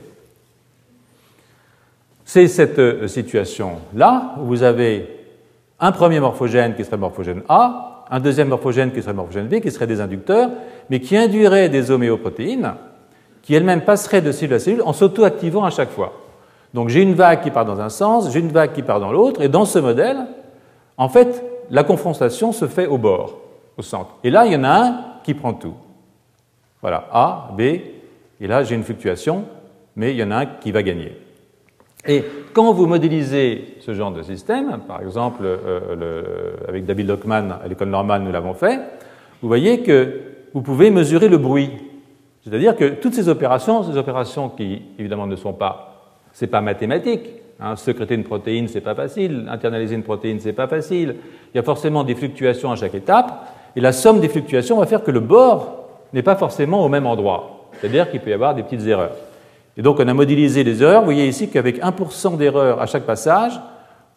C'est 2.24 2.48
cette 2.48 2.78
euh, 2.78 3.08
situation-là 3.08 4.34
où 4.40 4.46
vous 4.46 4.62
avez 4.62 5.08
un 5.80 5.92
premier 5.92 6.20
morphogène 6.20 6.74
qui 6.74 6.84
serait 6.84 6.96
morphogène 6.96 7.42
A, 7.48 8.04
un 8.10 8.20
deuxième 8.20 8.48
morphogène 8.48 8.92
qui 8.92 9.02
serait 9.02 9.12
morphogène 9.12 9.48
B, 9.48 9.60
qui 9.60 9.70
serait 9.70 9.86
des 9.86 10.00
inducteurs, 10.00 10.50
mais 10.88 11.00
qui 11.00 11.16
induirait 11.16 11.68
des 11.68 11.90
homéoprotéines, 11.90 12.74
qui 13.42 13.54
elles-mêmes 13.54 13.82
passeraient 13.82 14.22
de 14.22 14.32
cellule 14.32 14.54
à 14.54 14.58
cellule 14.58 14.82
en 14.82 14.92
s'auto-activant 14.92 15.64
à 15.64 15.70
chaque 15.70 15.90
fois. 15.90 16.12
Donc 16.74 16.88
j'ai 16.88 17.02
une 17.02 17.14
vague 17.14 17.42
qui 17.42 17.50
part 17.50 17.64
dans 17.64 17.80
un 17.80 17.88
sens, 17.88 18.32
j'ai 18.32 18.40
une 18.40 18.52
vague 18.52 18.72
qui 18.72 18.82
part 18.82 19.00
dans 19.00 19.12
l'autre, 19.12 19.40
et 19.42 19.48
dans 19.48 19.64
ce 19.64 19.78
modèle, 19.78 20.18
en 20.98 21.08
fait, 21.08 21.44
la 21.70 21.84
confrontation 21.84 22.52
se 22.52 22.66
fait 22.66 22.86
au 22.86 22.98
bord, 22.98 23.38
au 23.76 23.82
centre. 23.82 24.16
Et 24.24 24.30
là, 24.30 24.46
il 24.46 24.52
y 24.52 24.56
en 24.56 24.64
a 24.64 24.70
un 24.70 25.04
qui 25.24 25.34
prend 25.34 25.52
tout. 25.52 25.74
Voilà, 26.80 27.08
A, 27.10 27.50
B, 27.56 27.60
et 28.40 28.46
là 28.46 28.62
j'ai 28.62 28.74
une 28.74 28.84
fluctuation, 28.84 29.44
mais 29.96 30.12
il 30.12 30.16
y 30.16 30.22
en 30.22 30.30
a 30.30 30.36
un 30.36 30.46
qui 30.46 30.72
va 30.72 30.82
gagner. 30.82 31.16
Et 32.06 32.22
quand 32.52 32.72
vous 32.72 32.86
modélisez 32.86 33.76
ce 33.80 33.92
genre 33.94 34.12
de 34.12 34.22
système, 34.22 34.80
par 34.86 35.02
exemple 35.02 35.40
euh, 35.44 36.52
avec 36.68 36.84
David 36.84 37.08
Lockman 37.08 37.50
à 37.62 37.66
l'école 37.66 37.88
normale, 37.88 38.22
nous 38.22 38.30
l'avons 38.30 38.54
fait, 38.54 38.78
vous 39.42 39.48
voyez 39.48 39.82
que 39.82 40.20
vous 40.54 40.62
pouvez 40.62 40.90
mesurer 40.90 41.28
le 41.28 41.38
bruit. 41.38 41.70
C'est-à-dire 42.44 42.76
que 42.76 42.90
toutes 42.90 43.14
ces 43.14 43.28
opérations, 43.28 43.82
ces 43.82 43.96
opérations 43.96 44.48
qui 44.48 44.82
évidemment 44.98 45.26
ne 45.26 45.34
sont 45.34 45.52
pas, 45.52 46.12
c'est 46.32 46.46
pas 46.46 46.60
mathématique. 46.60 47.28
Hein, 47.58 47.74
secréter 47.76 48.14
une 48.14 48.24
protéine, 48.24 48.68
c'est 48.68 48.82
pas 48.82 48.94
facile. 48.94 49.46
Internaliser 49.48 49.94
une 49.94 50.02
protéine, 50.02 50.40
c'est 50.40 50.52
pas 50.52 50.68
facile. 50.68 51.16
Il 51.52 51.56
y 51.56 51.60
a 51.60 51.62
forcément 51.62 52.04
des 52.04 52.14
fluctuations 52.14 52.70
à 52.70 52.76
chaque 52.76 52.94
étape, 52.94 53.48
et 53.74 53.80
la 53.80 53.92
somme 53.92 54.20
des 54.20 54.28
fluctuations 54.28 54.78
va 54.78 54.86
faire 54.86 55.02
que 55.02 55.10
le 55.10 55.20
bord 55.20 55.88
n'est 56.12 56.22
pas 56.22 56.36
forcément 56.36 56.84
au 56.84 56.88
même 56.88 57.06
endroit. 57.06 57.68
C'est-à-dire 57.72 58.10
qu'il 58.10 58.20
peut 58.20 58.30
y 58.30 58.34
avoir 58.34 58.54
des 58.54 58.62
petites 58.62 58.86
erreurs. 58.86 59.16
Et 59.76 59.82
donc 59.82 60.00
on 60.00 60.08
a 60.08 60.14
modélisé 60.14 60.64
les 60.64 60.82
erreurs. 60.82 61.00
Vous 61.00 61.06
voyez 61.06 61.26
ici 61.26 61.48
qu'avec 61.48 61.80
1% 61.82 62.36
d'erreur 62.36 62.80
à 62.80 62.86
chaque 62.86 63.04
passage, 63.04 63.52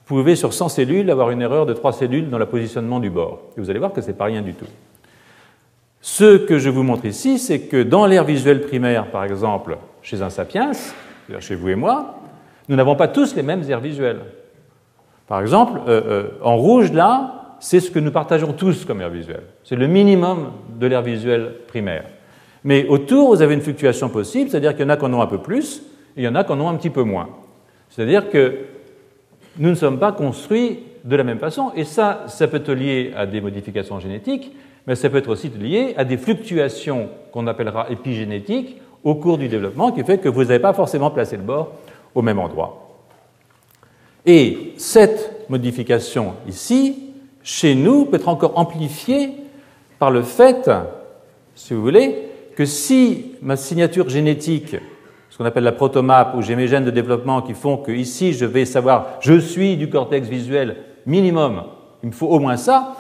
vous 0.05 0.15
pouvez 0.15 0.36
sur 0.36 0.53
100 0.53 0.69
cellules 0.69 1.10
avoir 1.10 1.29
une 1.31 1.41
erreur 1.41 1.65
de 1.65 1.74
3 1.74 1.93
cellules 1.93 2.29
dans 2.29 2.38
le 2.38 2.46
positionnement 2.46 3.00
du 3.00 3.10
bord. 3.10 3.39
Et 3.58 3.62
vous 3.62 3.69
allez 3.69 3.79
voir 3.79 3.93
que 3.93 4.01
ce 4.01 4.08
n'est 4.08 4.13
pas 4.13 4.25
rien 4.25 4.41
du 4.41 4.53
tout. 4.53 4.65
Ce 6.01 6.38
que 6.38 6.58
je 6.58 6.69
vous 6.69 6.84
montre 6.84 7.05
ici, 7.05 7.38
c'est 7.38 7.62
que 7.62 7.84
dans 7.84 8.05
l'air 8.05 8.24
visuel 8.24 8.62
primaire, 8.62 9.12
par 9.12 9.25
exemple, 9.25 9.77
chez 10.01 10.22
un 10.22 10.29
sapiens, 10.29 10.72
chez 11.39 11.55
vous 11.55 11.69
et 11.69 11.75
moi, 11.75 12.18
nous 12.69 12.75
n'avons 12.75 12.95
pas 12.95 13.08
tous 13.08 13.36
les 13.36 13.41
mêmes 13.41 13.63
aires 13.67 13.79
visuelles. 13.79 14.21
Par 15.27 15.41
exemple, 15.41 15.82
euh, 15.88 16.01
euh, 16.05 16.27
en 16.43 16.55
rouge, 16.55 16.93
là, 16.93 17.55
c'est 17.60 17.79
ce 17.79 17.91
que 17.91 17.99
nous 17.99 18.12
partageons 18.12 18.53
tous 18.53 18.86
comme 18.86 19.01
air 19.01 19.10
visuel. 19.10 19.41
C'est 19.63 19.75
le 19.75 19.88
minimum 19.88 20.51
de 20.79 20.88
l'air 20.88 21.01
visuel 21.01 21.51
primaire. 21.67 22.05
Mais 22.63 22.86
autour, 22.88 23.29
vous 23.29 23.41
avez 23.41 23.55
une 23.55 23.62
fluctuation 23.62 24.10
possible, 24.10 24.49
c'est-à-dire 24.49 24.73
qu'il 24.73 24.84
y 24.84 24.86
en 24.86 24.89
a 24.89 24.97
qui 24.97 25.05
en 25.05 25.13
ont 25.13 25.21
un 25.21 25.27
peu 25.27 25.39
plus, 25.39 25.82
et 26.15 26.21
il 26.21 26.23
y 26.23 26.27
en 26.27 26.36
a 26.36 26.43
qui 26.43 26.51
en 26.51 26.62
ont 26.62 26.69
un 26.69 26.75
petit 26.75 26.89
peu 26.89 27.03
moins. 27.03 27.29
C'est-à-dire 27.89 28.29
que 28.29 28.58
nous 29.58 29.69
ne 29.69 29.75
sommes 29.75 29.99
pas 29.99 30.12
construits 30.12 30.79
de 31.03 31.15
la 31.15 31.23
même 31.23 31.39
façon, 31.39 31.71
et 31.75 31.86
ça, 31.86 32.23
ça 32.27 32.47
peut 32.47 32.58
être 32.58 32.71
lié 32.71 33.13
à 33.15 33.25
des 33.25 33.41
modifications 33.41 33.99
génétiques, 33.99 34.51
mais 34.86 34.95
ça 34.95 35.10
peut 35.10 35.17
être 35.17 35.29
aussi 35.29 35.49
lié 35.49 35.93
à 35.97 36.05
des 36.05 36.17
fluctuations 36.17 37.10
qu'on 37.32 37.47
appellera 37.47 37.88
épigénétiques 37.89 38.79
au 39.03 39.15
cours 39.15 39.38
du 39.38 39.47
développement, 39.47 39.91
qui 39.91 40.03
fait 40.03 40.19
que 40.19 40.29
vous 40.29 40.43
n'avez 40.43 40.60
pas 40.60 40.73
forcément 40.73 41.10
placé 41.10 41.36
le 41.38 41.43
bord 41.43 41.73
au 42.15 42.22
même 42.22 42.39
endroit. 42.39 42.89
Et 44.26 44.74
cette 44.78 45.50
modification 45.50 46.34
ici, 46.48 47.13
chez 47.43 47.76
nous, 47.76 48.06
peut 48.06 48.17
être 48.17 48.28
encore 48.28 48.58
amplifiée 48.58 49.32
par 49.98 50.12
le 50.12 50.22
fait, 50.22 50.69
si 51.56 51.74
vous 51.74 51.82
voulez, 51.82 52.30
que 52.56 52.65
si 52.65 53.36
ma 53.41 53.56
signature 53.56 54.10
génétique, 54.10 54.76
ce 55.30 55.38
qu'on 55.38 55.45
appelle 55.45 55.63
la 55.63 55.72
protomap, 55.72 56.36
où 56.36 56.41
j'ai 56.41 56.56
mes 56.56 56.67
gènes 56.67 56.86
de 56.86 56.91
développement 56.91 57.41
qui 57.41 57.54
font 57.54 57.78
que 57.78 57.91
ici 57.91 58.34
je 58.34 58.45
vais 58.45 58.65
savoir 58.65 59.17
je 59.22 59.39
suis 59.39 59.78
du 59.78 59.89
cortex 59.89 60.28
visuel 60.28 60.78
minimum, 61.06 61.63
il 62.04 62.10
me 62.10 62.13
faut 62.13 62.28
au 62.28 62.39
moins 62.39 62.58
ça, 62.58 62.95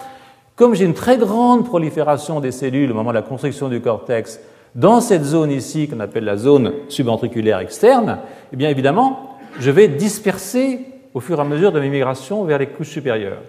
comme 0.55 0.75
j'ai 0.75 0.85
une 0.85 0.93
très 0.93 1.17
grande 1.17 1.65
prolifération 1.65 2.39
des 2.39 2.51
cellules 2.51 2.91
au 2.91 2.93
moment 2.93 3.11
de 3.11 3.15
la 3.15 3.21
construction 3.21 3.69
du 3.69 3.81
cortex 3.81 4.39
dans 4.75 5.01
cette 5.01 5.23
zone 5.23 5.51
ici 5.51 5.87
qu'on 5.87 5.99
appelle 5.99 6.25
la 6.25 6.37
zone 6.37 6.73
subventriculaire 6.87 7.59
externe, 7.59 8.19
eh 8.53 8.55
bien 8.55 8.69
évidemment, 8.69 9.37
je 9.59 9.71
vais 9.71 9.87
disperser 9.87 10.85
au 11.13 11.19
fur 11.19 11.37
et 11.37 11.41
à 11.41 11.45
mesure 11.45 11.71
de 11.71 11.79
mes 11.79 11.89
migrations 11.89 12.43
vers 12.43 12.59
les 12.59 12.67
couches 12.67 12.89
supérieures. 12.89 13.41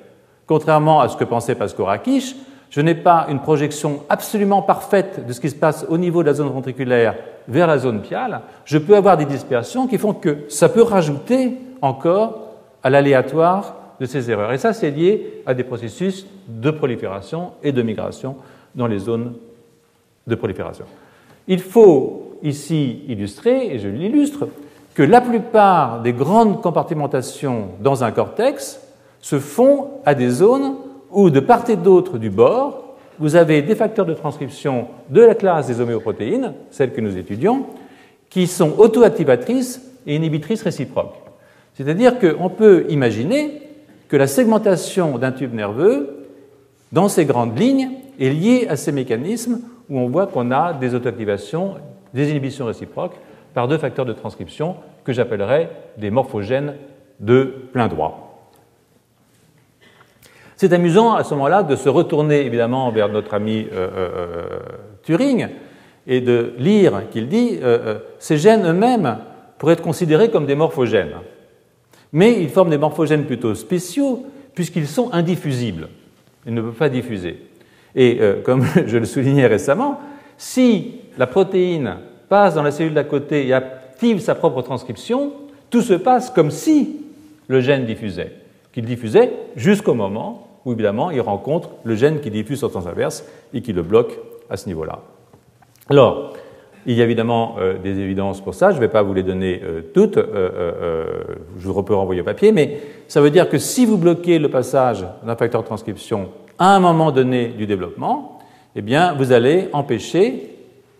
Contrairement 0.46 1.00
à 1.00 1.08
ce 1.08 1.16
que 1.16 1.24
pensait 1.24 1.54
Pascal 1.54 1.86
Rakic, 1.86 2.36
je 2.70 2.80
n'ai 2.80 2.94
pas 2.94 3.26
une 3.28 3.40
projection 3.40 4.02
absolument 4.08 4.62
parfaite 4.62 5.26
de 5.26 5.32
ce 5.32 5.40
qui 5.40 5.50
se 5.50 5.56
passe 5.56 5.84
au 5.88 5.98
niveau 5.98 6.22
de 6.22 6.28
la 6.28 6.34
zone 6.34 6.48
ventriculaire 6.48 7.16
vers 7.48 7.66
la 7.66 7.78
zone 7.78 8.00
piale, 8.00 8.42
je 8.64 8.78
peux 8.78 8.96
avoir 8.96 9.16
des 9.16 9.24
dispersions 9.24 9.86
qui 9.86 9.98
font 9.98 10.14
que 10.14 10.44
ça 10.48 10.68
peut 10.68 10.82
rajouter 10.82 11.54
encore 11.82 12.54
à 12.82 12.90
l'aléatoire 12.90 13.76
de 14.00 14.06
ces 14.06 14.30
erreurs. 14.30 14.52
Et 14.52 14.58
ça, 14.58 14.72
c'est 14.72 14.90
lié 14.90 15.42
à 15.46 15.52
des 15.52 15.64
processus 15.64 16.26
de 16.48 16.70
prolifération 16.70 17.52
et 17.62 17.72
de 17.72 17.82
migration 17.82 18.36
dans 18.74 18.86
les 18.86 19.00
zones 19.00 19.34
de 20.26 20.34
prolifération. 20.34 20.86
Il 21.50 21.58
faut 21.58 22.36
ici 22.44 23.02
illustrer, 23.08 23.74
et 23.74 23.80
je 23.80 23.88
l'illustre, 23.88 24.46
que 24.94 25.02
la 25.02 25.20
plupart 25.20 26.00
des 26.00 26.12
grandes 26.12 26.62
compartimentations 26.62 27.70
dans 27.80 28.04
un 28.04 28.12
cortex 28.12 28.80
se 29.20 29.40
font 29.40 29.88
à 30.06 30.14
des 30.14 30.30
zones 30.30 30.76
où 31.10 31.28
de 31.28 31.40
part 31.40 31.68
et 31.68 31.74
d'autre 31.74 32.18
du 32.18 32.30
bord, 32.30 32.94
vous 33.18 33.34
avez 33.34 33.62
des 33.62 33.74
facteurs 33.74 34.06
de 34.06 34.14
transcription 34.14 34.86
de 35.10 35.22
la 35.22 35.34
classe 35.34 35.66
des 35.66 35.80
homéoprotéines, 35.80 36.54
celles 36.70 36.92
que 36.92 37.00
nous 37.00 37.18
étudions, 37.18 37.66
qui 38.30 38.46
sont 38.46 38.74
auto-activatrices 38.78 39.82
et 40.06 40.14
inhibitrices 40.14 40.62
réciproques. 40.62 41.16
C'est-à-dire 41.74 42.20
qu'on 42.20 42.48
peut 42.48 42.86
imaginer 42.90 43.60
que 44.06 44.16
la 44.16 44.28
segmentation 44.28 45.18
d'un 45.18 45.32
tube 45.32 45.52
nerveux, 45.52 46.28
dans 46.92 47.08
ces 47.08 47.24
grandes 47.24 47.58
lignes, 47.58 47.90
est 48.20 48.30
liée 48.30 48.68
à 48.68 48.76
ces 48.76 48.92
mécanismes 48.92 49.62
où 49.90 49.98
on 49.98 50.08
voit 50.08 50.26
qu'on 50.26 50.50
a 50.50 50.72
des 50.72 50.94
auto-activations, 50.94 51.74
des 52.14 52.30
inhibitions 52.30 52.66
réciproques 52.66 53.16
par 53.52 53.68
deux 53.68 53.78
facteurs 53.78 54.06
de 54.06 54.12
transcription 54.12 54.76
que 55.04 55.12
j'appellerais 55.12 55.70
des 55.98 56.10
morphogènes 56.10 56.74
de 57.18 57.68
plein 57.72 57.88
droit. 57.88 58.30
C'est 60.56 60.72
amusant 60.72 61.14
à 61.14 61.24
ce 61.24 61.32
moment-là 61.34 61.62
de 61.62 61.74
se 61.74 61.88
retourner 61.88 62.44
évidemment 62.44 62.90
vers 62.90 63.08
notre 63.08 63.34
ami 63.34 63.66
euh, 63.72 63.88
euh, 63.94 64.10
euh, 64.14 64.58
Turing 65.02 65.48
et 66.06 66.20
de 66.20 66.52
lire 66.58 67.08
qu'il 67.10 67.28
dit 67.28 67.58
ces 68.18 68.36
gènes 68.36 68.66
eux-mêmes 68.66 69.18
pourraient 69.58 69.74
être 69.74 69.82
considérés 69.82 70.30
comme 70.30 70.46
des 70.46 70.54
morphogènes. 70.54 71.16
Mais 72.12 72.42
ils 72.42 72.48
forment 72.48 72.70
des 72.70 72.78
morphogènes 72.78 73.24
plutôt 73.24 73.54
spéciaux 73.54 74.26
puisqu'ils 74.54 74.86
sont 74.86 75.10
indiffusibles. 75.12 75.88
Ils 76.46 76.54
ne 76.54 76.62
peuvent 76.62 76.74
pas 76.74 76.88
diffuser. 76.88 77.49
Et 77.96 78.20
comme 78.44 78.64
je 78.86 78.98
le 78.98 79.04
soulignais 79.04 79.46
récemment, 79.46 80.00
si 80.36 81.00
la 81.18 81.26
protéine 81.26 81.96
passe 82.28 82.54
dans 82.54 82.62
la 82.62 82.70
cellule 82.70 82.94
d'à 82.94 83.04
côté 83.04 83.46
et 83.46 83.52
active 83.52 84.20
sa 84.20 84.34
propre 84.34 84.62
transcription, 84.62 85.32
tout 85.68 85.82
se 85.82 85.94
passe 85.94 86.30
comme 86.30 86.50
si 86.50 87.00
le 87.48 87.60
gène 87.60 87.84
diffusait, 87.84 88.32
qu'il 88.72 88.84
diffusait 88.84 89.32
jusqu'au 89.56 89.94
moment 89.94 90.48
où 90.64 90.72
évidemment 90.72 91.10
il 91.10 91.20
rencontre 91.20 91.70
le 91.84 91.94
gène 91.94 92.20
qui 92.20 92.30
diffuse 92.30 92.58
sur 92.58 92.70
sens 92.70 92.86
inverse 92.86 93.24
et 93.52 93.60
qui 93.60 93.72
le 93.72 93.82
bloque 93.82 94.18
à 94.48 94.56
ce 94.56 94.66
niveau-là. 94.68 95.00
Alors, 95.88 96.34
il 96.86 96.94
y 96.94 97.02
a 97.02 97.04
évidemment 97.04 97.56
euh, 97.58 97.78
des 97.78 97.98
évidences 97.98 98.40
pour 98.40 98.54
ça, 98.54 98.70
je 98.70 98.76
ne 98.76 98.80
vais 98.80 98.88
pas 98.88 99.02
vous 99.02 99.12
les 99.12 99.22
donner 99.22 99.60
euh, 99.62 99.82
toutes, 99.92 100.16
euh, 100.16 101.04
je 101.58 101.68
vous 101.68 101.82
peux 101.82 101.94
renvoyer 101.94 102.22
au 102.22 102.24
papier, 102.24 102.52
mais 102.52 102.80
ça 103.06 103.20
veut 103.20 103.30
dire 103.30 103.48
que 103.48 103.58
si 103.58 103.84
vous 103.84 103.98
bloquez 103.98 104.38
le 104.38 104.48
passage 104.48 105.04
d'un 105.24 105.36
facteur 105.36 105.60
de 105.62 105.66
transcription 105.66 106.30
à 106.60 106.76
un 106.76 106.78
moment 106.78 107.10
donné 107.10 107.48
du 107.48 107.66
développement, 107.66 108.38
eh 108.76 108.82
bien, 108.82 109.14
vous 109.14 109.32
allez 109.32 109.70
empêcher 109.72 110.54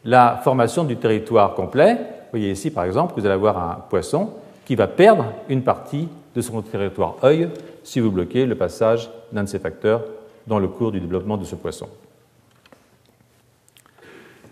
la 0.05 0.41
formation 0.43 0.85
du 0.85 0.97
territoire 0.97 1.55
complet. 1.55 1.93
Vous 1.95 2.39
voyez 2.39 2.51
ici, 2.51 2.71
par 2.71 2.85
exemple, 2.85 3.13
vous 3.15 3.27
allez 3.27 3.35
avoir 3.35 3.59
un 3.59 3.85
poisson 3.89 4.31
qui 4.65 4.75
va 4.75 4.87
perdre 4.87 5.27
une 5.51 5.63
partie 5.63 6.09
de 6.35 6.41
son 6.41 6.63
territoire 6.63 7.17
œil 7.23 7.51
si 7.85 8.01
vous 8.01 8.11
bloquez 8.11 8.47
le 8.47 8.55
passage 8.55 9.11
d'un 9.33 9.45
de 9.45 9.49
ces 9.49 9.59
facteurs 9.59 10.03
dans 10.47 10.59
le 10.59 10.67
cours 10.67 10.93
du 10.93 11.01
développement 11.01 11.37
de 11.37 11.45
ce 11.45 11.55
poisson. 11.55 11.87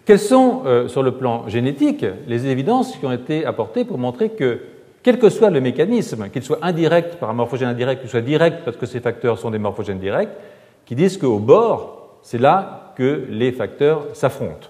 quelles 0.04 0.18
sont, 0.18 0.62
euh, 0.64 0.88
sur 0.88 1.02
le 1.02 1.12
plan 1.12 1.48
génétique, 1.48 2.04
les 2.26 2.46
évidences 2.46 2.96
qui 2.96 3.04
ont 3.04 3.12
été 3.12 3.44
apportées 3.44 3.84
pour 3.84 3.98
montrer 3.98 4.30
que, 4.30 4.60
quel 5.02 5.18
que 5.18 5.28
soit 5.28 5.50
le 5.50 5.60
mécanisme, 5.60 6.30
qu'il 6.30 6.42
soit 6.42 6.58
indirect 6.62 7.16
par 7.16 7.30
un 7.30 7.34
morphogène 7.34 7.68
indirect, 7.68 8.00
qu'il 8.00 8.10
soit 8.10 8.22
direct 8.22 8.58
parce 8.64 8.76
que 8.76 8.86
ces 8.86 9.00
facteurs 9.00 9.38
sont 9.38 9.50
des 9.50 9.58
morphogènes 9.58 9.98
directs, 9.98 10.30
qui 10.88 10.94
disent 10.94 11.18
qu'au 11.18 11.38
bord, 11.38 12.18
c'est 12.22 12.38
là 12.38 12.94
que 12.96 13.26
les 13.28 13.52
facteurs 13.52 14.06
s'affrontent, 14.14 14.68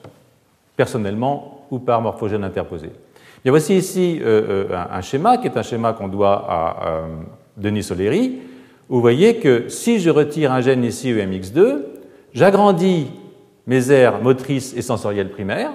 personnellement 0.76 1.64
ou 1.70 1.78
par 1.78 2.02
morphogène 2.02 2.42
interposé. 2.42 2.90
Voici 3.46 3.76
ici 3.76 4.18
euh, 4.20 4.66
euh, 4.68 4.84
un, 4.90 5.00
schéma 5.00 5.38
qui 5.38 5.46
est 5.46 5.56
un 5.56 5.62
schéma 5.62 5.92
qu'on 5.92 6.08
doit 6.08 6.44
à 6.48 7.04
Denis 7.56 7.84
Soleri, 7.84 8.40
vous 8.88 9.00
voyez 9.00 9.36
que 9.36 9.68
si 9.68 10.00
je 10.00 10.10
retire 10.10 10.50
un 10.50 10.60
gène 10.60 10.82
ici 10.82 11.12
EMX2, 11.12 11.82
j'agrandis 12.32 13.06
mes 13.68 13.92
aires 13.92 14.20
motrices 14.20 14.74
et 14.76 14.82
sensorielles 14.82 15.30
primaires. 15.30 15.70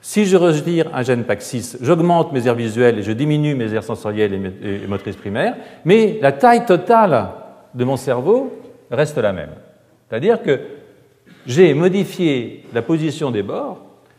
Si 0.00 0.26
je 0.26 0.36
retire 0.36 0.90
un 0.92 1.02
gène 1.02 1.22
PAX6, 1.22 1.76
j'augmente 1.80 2.32
mes 2.32 2.48
aires 2.48 2.56
visuelles 2.56 2.98
et 2.98 3.02
je 3.02 3.12
diminue 3.12 3.54
mes 3.54 3.72
aires 3.72 3.84
sensorielles 3.84 4.52
et 4.64 4.86
motrices 4.88 5.16
primaires, 5.16 5.56
mais 5.84 6.18
la 6.20 6.32
taille 6.32 6.66
totale 6.66 7.28
de 7.72 7.84
mon 7.84 7.96
cerveau 7.96 8.52
reste 8.90 9.18
la 9.18 9.32
même. 9.32 9.50
C'est-à-dire 10.08 10.42
que 10.42 10.60
j'ai 11.46 11.74
modifié 11.74 12.64
la 12.72 12.82
position 12.82 13.30
des 13.30 13.42
bords 13.42 13.78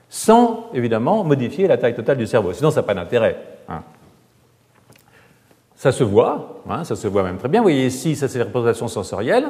sans, 0.09 0.69
évidemment, 0.73 1.23
modifier 1.23 1.67
la 1.67 1.77
taille 1.77 1.95
totale 1.95 2.17
du 2.17 2.27
cerveau. 2.27 2.53
Sinon, 2.53 2.71
ça 2.71 2.81
n'a 2.81 2.87
pas 2.87 2.93
d'intérêt. 2.93 3.37
Hein. 3.67 3.83
Ça 5.75 5.91
se 5.91 6.03
voit, 6.03 6.61
hein, 6.69 6.83
ça 6.83 6.95
se 6.95 7.07
voit 7.07 7.23
même 7.23 7.37
très 7.37 7.49
bien. 7.49 7.61
Vous 7.61 7.65
voyez 7.65 7.87
ici, 7.87 8.15
ça 8.15 8.27
c'est 8.27 8.39
la 8.39 8.45
représentation 8.45 8.87
sensorielle. 8.87 9.47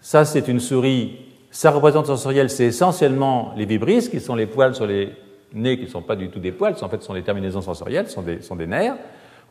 Ça, 0.00 0.24
c'est 0.24 0.48
une 0.48 0.60
souris 0.60 1.32
sa 1.52 1.70
représentation 1.70 2.16
sensorielle, 2.16 2.48
c'est 2.48 2.64
essentiellement 2.64 3.52
les 3.58 3.66
vibrisses, 3.66 4.08
qui 4.08 4.20
sont 4.20 4.34
les 4.34 4.46
poils 4.46 4.74
sur 4.74 4.86
les 4.86 5.12
nez, 5.52 5.76
qui 5.76 5.84
ne 5.84 5.88
sont 5.90 6.00
pas 6.00 6.16
du 6.16 6.30
tout 6.30 6.40
des 6.40 6.50
poils, 6.50 6.74
en 6.80 6.88
fait 6.88 7.02
sont 7.02 7.12
des 7.12 7.22
terminaisons 7.22 7.60
sensorielles, 7.60 8.06
des, 8.24 8.40
sont 8.40 8.56
des 8.56 8.66
nerfs. 8.66 8.96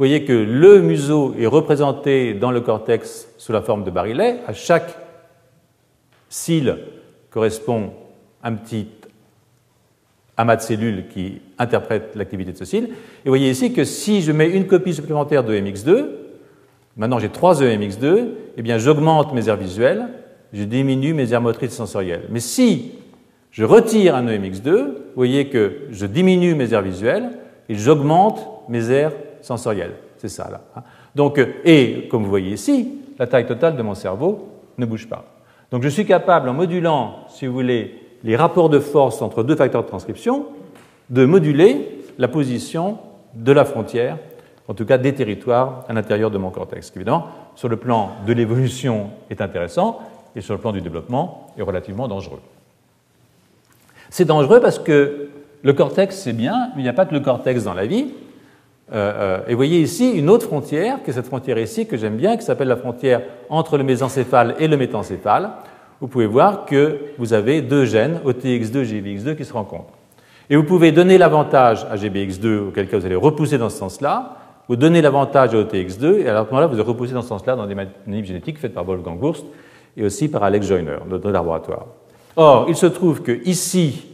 Vous 0.02 0.08
voyez 0.08 0.26
que 0.26 0.34
le 0.34 0.82
museau 0.82 1.36
est 1.38 1.46
représenté 1.46 2.34
dans 2.34 2.50
le 2.50 2.62
cortex 2.62 3.28
sous 3.38 3.52
la 3.52 3.62
forme 3.62 3.84
de 3.84 3.92
barillet. 3.92 4.40
À 4.48 4.52
chaque 4.52 4.98
cil 6.28 6.76
correspond 7.30 7.92
un 8.42 8.54
petit 8.54 8.88
amas 10.38 10.56
de 10.56 10.62
cellules 10.64 11.08
qui 11.08 11.40
interprète 11.60 12.16
l'activité 12.16 12.52
de 12.52 12.58
ce 12.58 12.66
cil. 12.66 12.86
Et 12.86 12.90
vous 13.26 13.30
voyez 13.30 13.52
ici 13.52 13.74
que 13.74 13.84
si 13.84 14.24
je 14.24 14.32
mets 14.32 14.50
une 14.50 14.66
copie 14.66 14.96
supplémentaire 14.96 15.44
de 15.44 15.54
MX2, 15.54 16.06
maintenant 16.98 17.20
j'ai 17.20 17.30
trois 17.30 17.62
EMX2, 17.62 18.24
eh 18.58 18.62
bien 18.64 18.80
j'augmente 18.80 19.36
mes 19.36 19.50
aires 19.50 19.56
visuelles, 19.56 20.08
je 20.52 20.64
diminue 20.64 21.14
mes 21.14 21.32
aires 21.32 21.42
motrices 21.42 21.74
sensorielles. 21.74 22.24
Mais 22.32 22.40
si 22.40 22.94
je 23.52 23.64
retire 23.64 24.16
un 24.16 24.26
EMX2, 24.26 24.72
vous 24.72 24.94
voyez 25.16 25.50
que 25.50 25.82
je 25.92 26.08
diminue 26.08 26.56
mes 26.56 26.74
aires 26.74 26.82
visuelles 26.82 27.34
et 27.70 27.76
j'augmente 27.76 28.48
mes 28.68 28.90
aires 28.90 29.12
sensorielles. 29.41 29.95
C'est 30.17 30.30
ça 30.30 30.49
là. 30.51 30.62
Hein. 30.75 30.84
Donc, 31.15 31.38
euh, 31.38 31.47
et 31.65 32.08
comme 32.10 32.23
vous 32.23 32.30
voyez 32.30 32.54
ici, 32.54 32.99
la 33.19 33.27
taille 33.27 33.45
totale 33.45 33.75
de 33.75 33.82
mon 33.82 33.95
cerveau 33.95 34.49
ne 34.77 34.86
bouge 34.86 35.08
pas. 35.08 35.25
Donc 35.71 35.84
je 35.84 35.89
suis 35.89 36.06
capable, 36.06 36.49
en 36.49 36.54
modulant, 36.54 37.25
si 37.30 37.47
vous 37.47 37.54
voulez, 37.54 37.99
les 38.23 38.36
rapports 38.36 38.69
de 38.69 38.80
force 38.80 39.21
entre 39.21 39.43
deux 39.43 39.56
facteurs 39.56 39.84
de 39.84 39.88
transcription, 39.88 40.45
de 41.10 41.25
moduler 41.25 42.04
la 42.17 42.27
position 42.27 42.97
de 43.34 43.51
la 43.51 43.65
frontière, 43.65 44.17
en 44.67 44.73
tout 44.73 44.86
cas 44.86 44.97
des 44.97 45.13
territoires 45.13 45.86
à 45.88 45.93
l'intérieur 45.93 46.32
de 46.32 46.38
mon 46.38 46.49
cortex. 46.49 46.91
Évidemment, 46.95 47.27
sur 47.56 47.67
le 47.67 47.77
plan 47.77 48.12
de 48.27 48.34
l'évolution 48.34 49.10
est 49.30 49.41
intéressant, 49.41 49.99
et 50.36 50.41
sur 50.41 50.54
le 50.54 50.60
plan 50.60 50.71
du 50.71 50.82
développement 50.82 51.47
est 51.58 51.62
relativement 51.62 52.08
dangereux. 52.08 52.39
C'est 54.10 54.25
dangereux 54.25 54.60
parce 54.62 54.80
que 54.80 55.30
le 55.62 55.73
cortex, 55.73 56.17
c'est 56.17 56.34
bien, 56.34 56.69
mais 56.75 56.82
il 56.82 56.84
n'y 56.84 56.89
a 56.89 56.93
pas 56.93 57.06
que 57.06 57.13
le 57.13 57.19
cortex 57.19 57.63
dans 57.63 57.73
la 57.73 57.86
vie. 57.86 58.13
Euh, 58.93 59.39
euh, 59.41 59.47
et 59.47 59.51
vous 59.51 59.58
voyez 59.58 59.80
ici 59.80 60.12
une 60.12 60.30
autre 60.30 60.45
frontière, 60.47 61.01
qui 61.04 61.12
est 61.12 61.13
cette 61.13 61.27
frontière 61.27 61.58
ici, 61.58 61.88
que 61.88 61.97
j'aime 61.97 62.17
bien, 62.17 62.36
qui 62.36 62.43
s'appelle 62.43 62.67
la 62.67 62.75
frontière 62.75 63.21
entre 63.49 63.77
le 63.77 63.84
mésencéphale 63.84 64.56
et 64.60 64.67
le 64.67 64.75
métencéphale. 64.75 65.51
Vous 66.01 66.08
pouvez 66.08 66.25
voir 66.25 66.65
que 66.65 66.99
vous 67.17 67.34
avez 67.34 67.62
deux 67.62 67.86
gènes, 67.86 68.19
OTX2 68.25 68.84
GBX2, 68.84 69.36
qui 69.36 69.45
se 69.45 69.54
rencontrent. 69.54 69.93
Et 70.49 70.56
vous 70.56 70.63
pouvez 70.63 70.91
donner 70.91 71.17
l'avantage 71.17 71.86
à 71.89 71.95
GBX2, 71.95 72.67
auquel 72.69 72.88
cas 72.88 72.97
vous 72.97 73.06
allez 73.06 73.15
repousser 73.15 73.58
dans 73.58 73.69
ce 73.69 73.77
sens-là, 73.77 74.38
ou 74.67 74.75
donner 74.75 75.01
l'avantage 75.01 75.54
à 75.54 75.58
OTX2, 75.58 76.19
et 76.19 76.27
à 76.27 76.43
ce 76.43 76.49
moment-là, 76.49 76.67
vous 76.67 76.84
repousser 76.84 77.13
dans 77.13 77.21
ce 77.21 77.30
sens-là 77.30 77.56
dans 77.56 77.67
des 77.67 77.75
manips 77.75 78.25
génétiques 78.25 78.58
faites 78.58 78.73
par 78.73 78.84
Wolfgang 78.84 79.21
Wurst, 79.21 79.45
et 79.95 80.04
aussi 80.04 80.27
par 80.27 80.43
Alex 80.43 80.67
Joyner, 80.67 80.97
notre 81.10 81.30
laboratoire. 81.30 81.88
Or, 82.36 82.65
il 82.67 82.75
se 82.75 82.86
trouve 82.88 83.21
que 83.21 83.39
ici, 83.45 84.06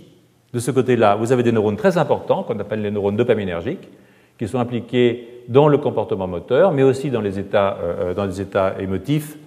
de 0.54 0.60
ce 0.60 0.72
côté-là, 0.72 1.16
vous 1.16 1.32
avez 1.32 1.44
des 1.44 1.52
neurones 1.52 1.78
très 1.78 1.98
importants, 1.98 2.44
qu'on 2.44 2.60
appelle 2.60 2.82
les 2.82 2.92
neurones 2.92 3.16
dopaminergiques, 3.16 3.90
qui 4.38 4.48
sont 4.48 4.60
impliqués 4.60 5.44
dans 5.48 5.68
le 5.68 5.78
comportement 5.78 6.28
moteur, 6.28 6.72
mais 6.72 6.84
aussi 6.84 7.10
dans 7.10 7.22
les 7.22 7.40
états, 7.40 7.78
euh, 7.82 8.14
dans 8.14 8.26
les 8.26 8.42
états 8.42 8.80
émotifs 8.80 9.38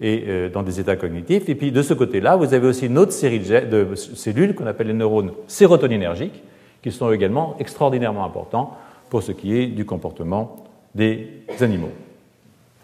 et 0.00 0.24
euh, 0.26 0.48
dans 0.48 0.62
des 0.62 0.80
états 0.80 0.96
cognitifs. 0.96 1.48
Et 1.48 1.54
puis 1.54 1.70
de 1.70 1.82
ce 1.82 1.94
côté-là, 1.94 2.36
vous 2.36 2.52
avez 2.54 2.66
aussi 2.66 2.86
une 2.86 2.98
autre 2.98 3.12
série 3.12 3.40
de, 3.40 3.94
cellules 3.94 4.54
qu'on 4.54 4.66
appelle 4.66 4.88
les 4.88 4.94
neurones 4.94 5.32
sérotoninergiques, 5.46 6.42
qui 6.82 6.90
sont 6.90 7.12
également 7.12 7.56
extraordinairement 7.60 8.24
importants 8.24 8.76
pour 9.08 9.22
ce 9.22 9.32
qui 9.32 9.56
est 9.56 9.66
du 9.66 9.84
comportement 9.84 10.64
des 10.94 11.44
animaux. 11.60 11.92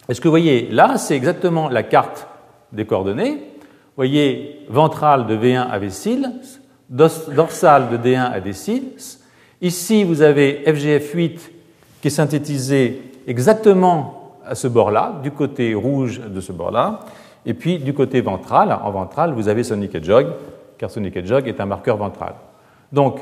est 0.08 0.14
ce 0.14 0.20
que 0.20 0.28
vous 0.28 0.32
voyez 0.32 0.68
là, 0.70 0.96
c'est 0.98 1.16
exactement 1.16 1.68
la 1.68 1.82
carte 1.82 2.28
des 2.72 2.84
coordonnées. 2.84 3.32
Vous 3.32 4.04
voyez, 4.04 4.60
ventrale 4.68 5.26
de 5.26 5.36
V1 5.36 5.68
à 5.68 5.80
V6, 5.80 6.60
dorsale 6.90 7.88
de 7.90 7.96
D1 7.96 8.30
à 8.30 8.40
D6. 8.40 9.17
Ici, 9.60 10.04
vous 10.04 10.22
avez 10.22 10.62
FGF8 10.66 11.38
qui 12.00 12.08
est 12.08 12.10
synthétisé 12.10 13.02
exactement 13.26 14.34
à 14.46 14.54
ce 14.54 14.68
bord-là, 14.68 15.20
du 15.22 15.32
côté 15.32 15.74
rouge 15.74 16.20
de 16.20 16.40
ce 16.40 16.52
bord-là. 16.52 17.00
Et 17.44 17.54
puis, 17.54 17.78
du 17.78 17.92
côté 17.92 18.20
ventral, 18.20 18.72
en 18.72 18.90
ventral, 18.90 19.32
vous 19.32 19.48
avez 19.48 19.64
Sonic 19.64 20.02
Jog, 20.04 20.28
car 20.78 20.90
Sonic 20.90 21.26
Jog 21.26 21.48
est 21.48 21.60
un 21.60 21.66
marqueur 21.66 21.96
ventral. 21.96 22.34
Donc, 22.92 23.20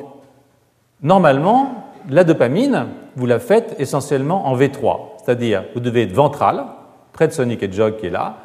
normalement, 1.02 1.86
la 2.08 2.22
dopamine, 2.22 2.86
vous 3.16 3.26
la 3.26 3.38
faites 3.38 3.74
essentiellement 3.78 4.46
en 4.46 4.56
V3, 4.56 4.98
c'est-à-dire 5.24 5.64
vous 5.74 5.80
devez 5.80 6.02
être 6.02 6.12
ventral, 6.12 6.64
près 7.12 7.28
de 7.28 7.32
Sonic 7.32 7.72
Jog 7.72 7.96
qui 7.96 8.06
est 8.06 8.10
là, 8.10 8.36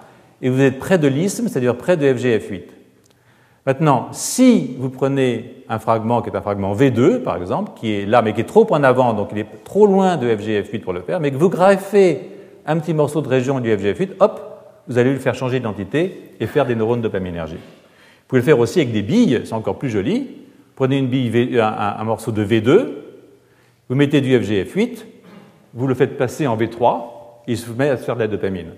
et 0.41 0.49
vous 0.49 0.61
êtes 0.61 0.79
près 0.79 0.97
de 0.97 1.07
l'isthme, 1.07 1.47
c'est-à-dire 1.47 1.75
près 1.75 1.97
de 1.97 2.07
FGF8. 2.07 2.63
Maintenant, 3.65 4.07
si 4.11 4.75
vous 4.79 4.89
prenez 4.89 5.63
un 5.69 5.77
fragment 5.77 6.21
qui 6.21 6.29
est 6.29 6.35
un 6.35 6.41
fragment 6.41 6.73
V2, 6.73 7.19
par 7.19 7.37
exemple, 7.37 7.73
qui 7.75 7.93
est 7.93 8.05
là, 8.07 8.23
mais 8.23 8.33
qui 8.33 8.41
est 8.41 8.45
trop 8.45 8.65
en 8.71 8.83
avant, 8.83 9.13
donc 9.13 9.29
il 9.33 9.37
est 9.37 9.63
trop 9.63 9.85
loin 9.85 10.17
de 10.17 10.27
FGF8 10.27 10.81
pour 10.81 10.93
le 10.93 11.01
faire, 11.01 11.19
mais 11.19 11.29
que 11.29 11.37
vous 11.37 11.49
greffez 11.49 12.21
un 12.65 12.79
petit 12.79 12.93
morceau 12.93 13.21
de 13.21 13.27
région 13.27 13.59
du 13.59 13.69
FGF8, 13.69 14.13
hop, 14.19 14.41
vous 14.87 14.97
allez 14.97 15.13
le 15.13 15.19
faire 15.19 15.35
changer 15.35 15.59
d'identité 15.59 16.33
et 16.39 16.47
faire 16.47 16.65
des 16.65 16.75
neurones 16.75 17.01
dopaminergiques. 17.01 17.59
Vous 17.59 18.27
pouvez 18.27 18.41
le 18.41 18.45
faire 18.45 18.59
aussi 18.59 18.79
avec 18.79 18.93
des 18.93 19.03
billes, 19.03 19.41
c'est 19.43 19.53
encore 19.53 19.77
plus 19.77 19.89
joli. 19.89 20.27
Prenez 20.75 20.97
une 20.97 21.07
bille, 21.07 21.59
un, 21.59 21.95
un, 21.99 22.03
morceau 22.03 22.31
de 22.31 22.43
V2, 22.43 22.87
vous 23.89 23.95
mettez 23.95 24.21
du 24.21 24.35
FGF8, 24.39 25.05
vous 25.75 25.85
le 25.85 25.93
faites 25.93 26.17
passer 26.17 26.47
en 26.47 26.57
V3, 26.57 27.01
et 27.47 27.51
il 27.51 27.57
se 27.57 27.69
met 27.71 27.89
à 27.89 27.97
se 27.97 28.05
faire 28.05 28.15
de 28.15 28.21
la 28.21 28.27
dopamine. 28.27 28.71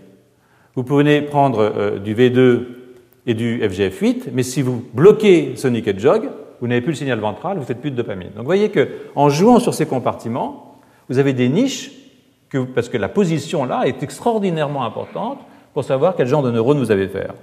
Vous 0.76 0.84
pouvez 0.84 1.22
prendre 1.22 1.60
euh, 1.60 2.00
du 2.00 2.15
V2 2.15 2.83
et 3.25 3.33
du 3.33 3.62
FGF8, 3.62 4.29
mais 4.33 4.43
si 4.43 4.62
vous 4.62 4.83
bloquez 4.93 5.55
Sonic 5.55 5.88
et 5.88 5.97
Jog, 5.97 6.29
vous 6.59 6.67
n'avez 6.67 6.81
plus 6.81 6.91
le 6.91 6.97
signal 6.97 7.19
ventral, 7.19 7.55
vous 7.55 7.62
ne 7.62 7.65
faites 7.65 7.81
plus 7.81 7.91
de 7.91 7.95
dopamine. 7.95 8.29
Donc 8.29 8.39
vous 8.39 8.45
voyez 8.45 8.69
qu'en 8.69 9.29
jouant 9.29 9.59
sur 9.59 9.73
ces 9.73 9.86
compartiments, 9.86 10.77
vous 11.09 11.19
avez 11.19 11.33
des 11.33 11.49
niches, 11.49 11.91
parce 12.75 12.89
que 12.89 12.97
la 12.97 13.09
position 13.09 13.65
là 13.65 13.83
est 13.86 14.03
extraordinairement 14.03 14.86
importante 14.86 15.39
pour 15.73 15.83
savoir 15.83 16.15
quel 16.15 16.27
genre 16.27 16.43
de 16.43 16.51
neurones 16.51 16.77
vous 16.77 16.91
avez 16.91 17.07
faire. 17.07 17.33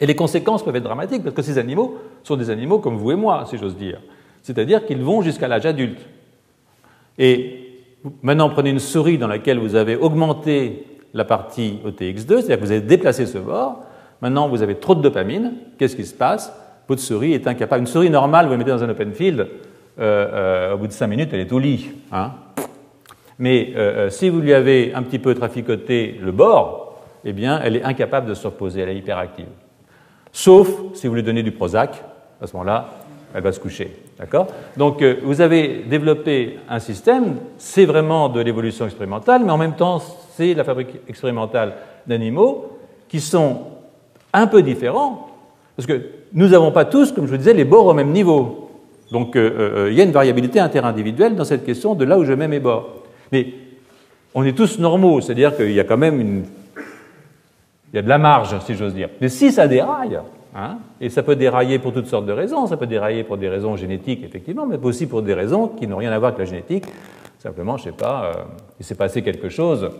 Et 0.00 0.06
les 0.06 0.14
conséquences 0.14 0.62
peuvent 0.62 0.76
être 0.76 0.84
dramatiques, 0.84 1.22
parce 1.22 1.34
que 1.34 1.42
ces 1.42 1.58
animaux 1.58 1.98
sont 2.22 2.36
des 2.36 2.50
animaux 2.50 2.78
comme 2.78 2.96
vous 2.96 3.12
et 3.12 3.16
moi, 3.16 3.44
si 3.48 3.58
j'ose 3.58 3.76
dire. 3.76 4.00
C'est-à-dire 4.42 4.86
qu'ils 4.86 5.02
vont 5.02 5.22
jusqu'à 5.22 5.48
l'âge 5.48 5.66
adulte. 5.66 6.00
Et 7.18 7.80
maintenant, 8.22 8.50
prenez 8.50 8.70
une 8.70 8.78
souris 8.78 9.18
dans 9.18 9.26
laquelle 9.26 9.58
vous 9.58 9.74
avez 9.74 9.96
augmenté 9.96 10.84
la 11.14 11.24
partie 11.24 11.78
OTX2, 11.84 12.26
c'est-à-dire 12.26 12.58
que 12.58 12.64
vous 12.64 12.70
avez 12.70 12.80
déplacé 12.82 13.26
ce 13.26 13.38
bord. 13.38 13.82
Maintenant, 14.22 14.48
vous 14.48 14.62
avez 14.62 14.76
trop 14.76 14.94
de 14.94 15.02
dopamine. 15.02 15.52
Qu'est-ce 15.78 15.96
qui 15.96 16.04
se 16.04 16.14
passe? 16.14 16.52
Votre 16.88 17.02
souris 17.02 17.34
est 17.34 17.46
incapable. 17.46 17.80
Une 17.80 17.86
souris 17.86 18.10
normale, 18.10 18.46
vous 18.46 18.52
la 18.52 18.58
mettez 18.58 18.70
dans 18.70 18.84
un 18.84 18.88
open 18.88 19.12
field, 19.12 19.40
euh, 19.40 19.48
euh, 19.98 20.74
au 20.74 20.78
bout 20.78 20.86
de 20.86 20.92
5 20.92 21.06
minutes, 21.06 21.30
elle 21.32 21.40
est 21.40 21.52
au 21.52 21.58
lit. 21.58 21.90
Hein. 22.12 22.32
Mais 23.38 23.72
euh, 23.76 24.08
si 24.08 24.28
vous 24.28 24.40
lui 24.40 24.54
avez 24.54 24.94
un 24.94 25.02
petit 25.02 25.18
peu 25.18 25.34
traficoté 25.34 26.18
le 26.22 26.32
bord, 26.32 27.02
eh 27.24 27.32
bien, 27.32 27.60
elle 27.62 27.76
est 27.76 27.82
incapable 27.82 28.28
de 28.28 28.34
se 28.34 28.46
reposer, 28.46 28.80
elle 28.80 28.90
est 28.90 28.96
hyperactive. 28.96 29.48
Sauf 30.32 30.68
si 30.94 31.08
vous 31.08 31.14
lui 31.14 31.22
donnez 31.22 31.42
du 31.42 31.50
Prozac, 31.50 32.02
à 32.40 32.46
ce 32.46 32.52
moment-là, 32.52 32.88
elle 33.34 33.42
va 33.42 33.52
se 33.52 33.60
coucher. 33.60 33.96
D'accord? 34.18 34.46
Donc, 34.76 35.02
vous 35.02 35.40
avez 35.40 35.84
développé 35.88 36.58
un 36.68 36.78
système, 36.78 37.36
c'est 37.58 37.84
vraiment 37.84 38.28
de 38.28 38.40
l'évolution 38.40 38.86
expérimentale, 38.86 39.42
mais 39.44 39.50
en 39.50 39.58
même 39.58 39.76
temps, 39.76 39.98
c'est 40.36 40.54
la 40.54 40.64
fabrique 40.64 41.00
expérimentale 41.08 41.74
d'animaux 42.06 42.78
qui 43.08 43.20
sont 43.20 43.75
un 44.32 44.46
peu 44.46 44.62
différents, 44.62 45.28
parce 45.76 45.86
que 45.86 46.10
nous 46.32 46.48
n'avons 46.48 46.72
pas 46.72 46.84
tous, 46.84 47.12
comme 47.12 47.26
je 47.26 47.30
vous 47.30 47.36
disais, 47.36 47.54
les 47.54 47.64
bords 47.64 47.86
au 47.86 47.94
même 47.94 48.10
niveau. 48.10 48.70
Donc 49.12 49.36
il 49.36 49.92
y 49.92 50.00
a 50.00 50.04
une 50.04 50.12
variabilité 50.12 50.58
interindividuelle 50.58 51.36
dans 51.36 51.44
cette 51.44 51.64
question 51.64 51.94
de 51.94 52.04
là 52.04 52.18
où 52.18 52.24
je 52.24 52.32
mets 52.32 52.48
mes 52.48 52.60
bords. 52.60 52.88
Mais 53.30 53.46
on 54.34 54.44
est 54.44 54.56
tous 54.56 54.78
normaux, 54.78 55.20
c'est-à-dire 55.20 55.56
qu'il 55.56 55.72
y 55.72 55.80
a 55.80 55.84
quand 55.84 55.96
même 55.96 56.20
une... 56.20 56.44
Il 57.92 57.96
y 57.96 57.98
a 57.98 58.02
de 58.02 58.08
la 58.08 58.18
marge, 58.18 58.58
si 58.66 58.74
j'ose 58.74 58.94
dire. 58.94 59.08
Mais 59.20 59.28
si 59.28 59.52
ça 59.52 59.68
déraille, 59.68 60.18
hein, 60.54 60.78
et 61.00 61.08
ça 61.08 61.22
peut 61.22 61.36
dérailler 61.36 61.78
pour 61.78 61.92
toutes 61.92 62.08
sortes 62.08 62.26
de 62.26 62.32
raisons, 62.32 62.66
ça 62.66 62.76
peut 62.76 62.86
dérailler 62.86 63.24
pour 63.24 63.38
des 63.38 63.48
raisons 63.48 63.76
génétiques, 63.76 64.24
effectivement, 64.24 64.66
mais 64.66 64.76
aussi 64.82 65.06
pour 65.06 65.22
des 65.22 65.32
raisons 65.32 65.68
qui 65.68 65.86
n'ont 65.86 65.96
rien 65.96 66.12
à 66.12 66.18
voir 66.18 66.32
avec 66.34 66.40
la 66.40 66.44
génétique. 66.44 66.84
Simplement, 67.38 67.76
je 67.76 67.86
ne 67.86 67.92
sais 67.92 67.96
pas, 67.96 68.24
euh, 68.24 68.42
il 68.80 68.84
s'est 68.84 68.96
passé 68.96 69.22
quelque 69.22 69.48
chose 69.48 69.90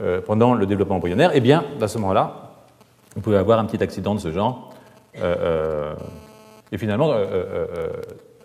euh, 0.00 0.20
pendant 0.20 0.54
le 0.54 0.66
développement 0.66 0.96
embryonnaire, 0.96 1.30
eh 1.34 1.40
bien, 1.40 1.64
à 1.80 1.88
ce 1.88 1.98
moment-là, 1.98 2.43
vous 3.14 3.20
pouvez 3.20 3.36
avoir 3.36 3.58
un 3.58 3.64
petit 3.64 3.82
accident 3.82 4.14
de 4.14 4.20
ce 4.20 4.30
genre. 4.30 4.70
Euh, 5.20 5.94
et 6.72 6.78
finalement, 6.78 7.12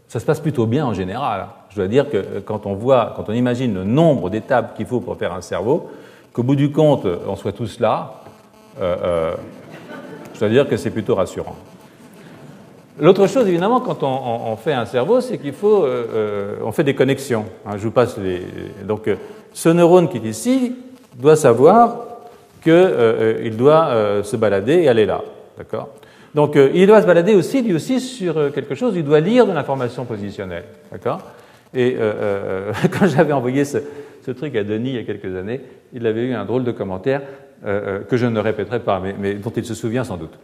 ça 0.07 0.19
se 0.19 0.25
passe 0.25 0.39
plutôt 0.39 0.67
bien 0.67 0.85
en 0.85 0.93
général. 0.93 1.47
Je 1.69 1.75
dois 1.77 1.87
dire 1.87 2.09
que 2.09 2.39
quand 2.39 2.65
on 2.65 2.73
voit, 2.73 3.13
quand 3.15 3.29
on 3.29 3.33
imagine 3.33 3.73
le 3.73 3.83
nombre 3.83 4.29
d'étapes 4.29 4.75
qu'il 4.75 4.85
faut 4.85 4.99
pour 4.99 5.17
faire 5.17 5.33
un 5.33 5.41
cerveau, 5.41 5.89
qu'au 6.33 6.43
bout 6.43 6.55
du 6.55 6.71
compte, 6.71 7.07
on 7.27 7.35
soit 7.35 7.53
tous 7.53 7.79
là, 7.79 8.21
je 8.79 10.39
dois 10.39 10.49
dire 10.49 10.69
que 10.69 10.77
c'est 10.77 10.91
plutôt 10.91 11.15
rassurant. 11.15 11.55
L'autre 12.99 13.25
chose, 13.27 13.47
évidemment, 13.47 13.79
quand 13.79 14.03
on, 14.03 14.55
fait 14.57 14.73
un 14.73 14.85
cerveau, 14.85 15.21
c'est 15.21 15.39
qu'il 15.39 15.53
faut, 15.53 15.87
on 16.63 16.71
fait 16.71 16.83
des 16.83 16.95
connexions. 16.95 17.45
Hein, 17.65 17.77
je 17.77 17.83
vous 17.85 17.91
passe 17.91 18.17
les. 18.17 18.45
Donc, 18.83 19.09
ce 19.53 19.69
neurone 19.69 20.09
qui 20.09 20.17
est 20.17 20.25
ici, 20.25 20.75
doit 21.19 21.35
savoir 21.35 22.08
qu'il 22.61 22.71
euh, 22.71 23.37
euh, 23.39 23.49
doit 23.51 23.87
euh, 23.87 24.23
se 24.23 24.35
balader 24.35 24.83
et 24.83 24.89
aller 24.89 25.05
là. 25.05 25.21
D'accord? 25.57 25.89
Donc 26.35 26.55
il 26.55 26.85
doit 26.85 27.01
se 27.01 27.07
balader 27.07 27.33
aussi, 27.33 27.63
lui 27.63 27.73
aussi, 27.73 27.99
sur 27.99 28.53
quelque 28.53 28.75
chose, 28.75 28.93
il 28.95 29.03
doit 29.03 29.19
lire 29.19 29.47
de 29.47 29.51
l'information 29.51 30.05
positionnelle. 30.05 30.65
D'accord? 30.91 31.21
Et 31.73 31.97
quand 32.91 33.07
j'avais 33.07 33.33
envoyé 33.33 33.65
ce, 33.65 33.79
truc 34.37 34.55
à 34.55 34.63
Denis 34.63 34.91
il 34.91 34.95
y 34.97 34.99
a 34.99 35.03
quelques 35.03 35.35
années, 35.35 35.59
il 35.91 36.05
avait 36.05 36.21
eu 36.21 36.33
un 36.35 36.45
drôle 36.45 36.63
de 36.63 36.71
commentaire 36.71 37.23
que 37.63 38.15
je 38.15 38.27
ne 38.27 38.39
répéterai 38.39 38.79
pas, 38.81 39.01
mais, 39.19 39.33
dont 39.33 39.49
il 39.49 39.65
se 39.65 39.73
souvient 39.73 40.03
sans 40.03 40.17
doute. 40.17 40.37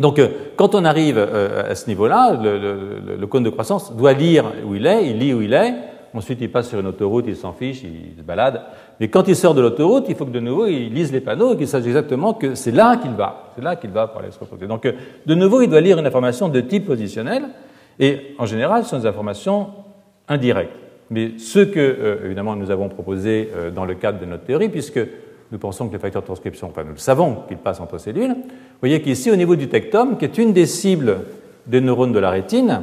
Donc, 0.00 0.20
quand 0.56 0.74
on 0.74 0.84
arrive 0.84 1.16
à 1.18 1.76
ce 1.76 1.86
niveau-là, 1.86 2.36
le, 2.42 3.16
le, 3.16 3.26
cône 3.28 3.44
de 3.44 3.50
croissance 3.50 3.94
doit 3.94 4.14
lire 4.14 4.52
où 4.66 4.74
il 4.74 4.84
est, 4.84 5.06
il 5.06 5.18
lit 5.18 5.32
où 5.32 5.42
il 5.42 5.54
est, 5.54 5.74
ensuite 6.12 6.40
il 6.40 6.50
passe 6.50 6.68
sur 6.68 6.80
une 6.80 6.86
autoroute, 6.88 7.26
il 7.28 7.36
s'en 7.36 7.52
fiche, 7.52 7.82
il 7.84 8.18
se 8.18 8.22
balade, 8.22 8.62
mais 9.00 9.08
quand 9.08 9.28
il 9.28 9.36
sort 9.36 9.54
de 9.54 9.60
l'autoroute, 9.60 10.06
il 10.08 10.14
faut 10.14 10.24
que 10.24 10.30
de 10.30 10.40
nouveau 10.40 10.66
il 10.66 10.92
lise 10.92 11.12
les 11.12 11.20
panneaux 11.20 11.54
et 11.54 11.56
qu'il 11.56 11.68
sache 11.68 11.84
exactement 11.84 12.34
que 12.34 12.54
c'est 12.54 12.70
là 12.70 12.96
qu'il 12.96 13.12
va. 13.12 13.52
C'est 13.54 13.62
là 13.62 13.76
qu'il 13.76 13.90
va 13.90 14.06
pour 14.06 14.20
aller 14.20 14.30
se 14.30 14.38
reposer. 14.38 14.66
Donc, 14.66 14.86
euh, 14.86 14.92
de 15.26 15.34
nouveau, 15.34 15.60
il 15.60 15.68
doit 15.68 15.80
lire 15.80 15.98
une 15.98 16.06
information 16.06 16.48
de 16.48 16.60
type 16.60 16.86
positionnel 16.86 17.44
et 17.98 18.34
en 18.38 18.46
général, 18.46 18.84
ce 18.84 18.90
sont 18.90 18.98
des 18.98 19.06
informations 19.06 19.68
indirectes. 20.28 20.76
Mais 21.10 21.32
ce 21.38 21.60
que, 21.60 21.78
euh, 21.78 22.24
évidemment, 22.24 22.56
nous 22.56 22.70
avons 22.70 22.88
proposé 22.88 23.50
euh, 23.54 23.70
dans 23.70 23.84
le 23.84 23.94
cadre 23.94 24.18
de 24.18 24.24
notre 24.24 24.44
théorie, 24.44 24.68
puisque 24.68 25.00
nous 25.52 25.58
pensons 25.58 25.86
que 25.86 25.92
les 25.92 25.98
facteurs 25.98 26.22
de 26.22 26.26
transcription, 26.26 26.68
enfin, 26.68 26.82
nous 26.82 26.92
le 26.92 26.98
savons 26.98 27.42
qu'ils 27.46 27.58
passent 27.58 27.80
entre 27.80 27.98
cellules, 27.98 28.32
vous 28.32 28.80
voyez 28.80 29.00
qu'ici, 29.00 29.30
au 29.30 29.36
niveau 29.36 29.56
du 29.56 29.68
tectome, 29.68 30.16
qui 30.16 30.24
est 30.24 30.38
une 30.38 30.52
des 30.52 30.66
cibles 30.66 31.18
des 31.66 31.80
neurones 31.80 32.12
de 32.12 32.18
la 32.18 32.30
rétine, 32.30 32.82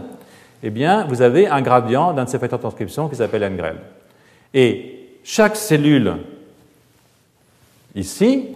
eh 0.62 0.70
bien, 0.70 1.06
vous 1.08 1.22
avez 1.22 1.48
un 1.48 1.62
gradient 1.62 2.14
d'un 2.14 2.24
de 2.24 2.30
ces 2.30 2.40
facteurs 2.40 2.60
de 2.60 2.64
transcription 2.64 3.10
qui 3.10 3.16
s'appelle 3.16 3.44
NGREL. 3.52 3.76
Et 4.54 4.93
chaque 5.24 5.56
cellule 5.56 6.18
ici 7.96 8.50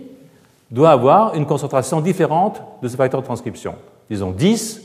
doit 0.70 0.92
avoir 0.92 1.36
une 1.36 1.46
concentration 1.46 2.02
différente 2.02 2.62
de 2.82 2.88
ce 2.88 2.98
facteur 2.98 3.22
de 3.22 3.26
transcription. 3.26 3.76
Disons 4.10 4.32
10 4.32 4.84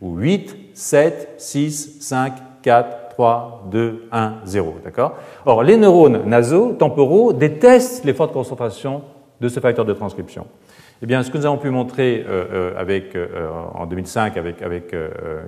ou 0.00 0.16
8, 0.16 0.56
7, 0.74 1.34
6, 1.38 2.00
5, 2.00 2.32
4, 2.62 3.08
3, 3.10 3.68
2, 3.70 4.08
1, 4.10 4.34
0. 4.44 4.76
D'accord? 4.84 5.14
Or, 5.44 5.62
les 5.62 5.76
neurones 5.76 6.24
nasaux, 6.26 6.72
temporaux, 6.72 7.32
détestent 7.32 8.04
les 8.04 8.14
fortes 8.14 8.32
concentrations 8.32 9.02
de 9.40 9.48
ce 9.48 9.60
facteur 9.60 9.84
de 9.84 9.92
transcription. 9.92 10.46
Eh 11.02 11.06
bien, 11.06 11.22
ce 11.22 11.30
que 11.30 11.38
nous 11.38 11.46
avons 11.46 11.58
pu 11.58 11.70
montrer 11.70 12.24
euh, 12.28 12.74
euh, 12.78 13.10
euh, 13.16 13.50
en 13.74 13.86
2005 13.86 14.36
avec, 14.36 14.62
avec 14.62 14.94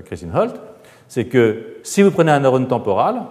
Christine 0.04 0.32
Holt, 0.34 0.54
c'est 1.06 1.26
que 1.26 1.76
si 1.82 2.02
vous 2.02 2.10
prenez 2.10 2.32
un 2.32 2.40
neurone 2.40 2.66
temporal, 2.66 3.22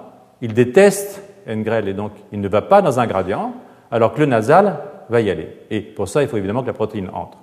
il 0.42 0.54
déteste 0.54 1.22
Ngrel, 1.48 1.88
et 1.88 1.94
donc 1.94 2.12
il 2.32 2.42
ne 2.42 2.48
va 2.48 2.62
pas 2.62 2.82
dans 2.82 3.00
un 3.00 3.08
gradient, 3.08 3.54
alors 3.92 4.14
que 4.14 4.20
le 4.20 4.26
nasal 4.26 4.80
va 5.10 5.22
y 5.22 5.30
aller. 5.30 5.50
Et 5.70 5.82
pour 5.82 6.08
ça, 6.08 6.22
il 6.22 6.28
faut 6.28 6.38
évidemment 6.38 6.62
que 6.62 6.68
la 6.68 6.74
protéine 6.74 7.10
entre. 7.14 7.38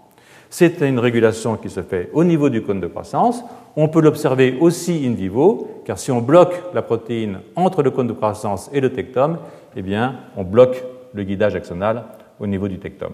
C'est 0.48 0.80
une 0.80 0.98
régulation 0.98 1.56
qui 1.56 1.70
se 1.70 1.80
fait 1.80 2.10
au 2.12 2.24
niveau 2.24 2.48
du 2.48 2.62
cône 2.62 2.80
de 2.80 2.88
croissance. 2.88 3.44
On 3.76 3.86
peut 3.86 4.00
l'observer 4.00 4.58
aussi 4.60 5.06
in 5.06 5.14
vivo, 5.14 5.82
car 5.84 5.96
si 5.96 6.10
on 6.10 6.20
bloque 6.20 6.60
la 6.74 6.82
protéine 6.82 7.38
entre 7.54 7.84
le 7.84 7.92
cône 7.92 8.08
de 8.08 8.12
croissance 8.12 8.68
et 8.72 8.80
le 8.80 8.92
tectome, 8.92 9.38
eh 9.76 9.82
bien, 9.82 10.16
on 10.36 10.42
bloque 10.42 10.84
le 11.14 11.22
guidage 11.22 11.54
axonal 11.54 12.02
au 12.40 12.48
niveau 12.48 12.66
du 12.66 12.78
tectome. 12.78 13.12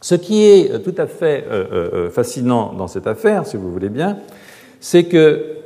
Ce 0.00 0.14
qui 0.14 0.44
est 0.44 0.82
tout 0.84 0.94
à 0.96 1.06
fait 1.06 1.44
euh, 1.50 1.64
euh, 1.72 1.90
euh, 1.92 2.10
fascinant 2.10 2.72
dans 2.72 2.86
cette 2.86 3.06
affaire, 3.06 3.46
si 3.46 3.56
vous 3.56 3.72
voulez 3.72 3.88
bien, 3.88 4.18
c'est 4.80 5.04
que 5.04 5.57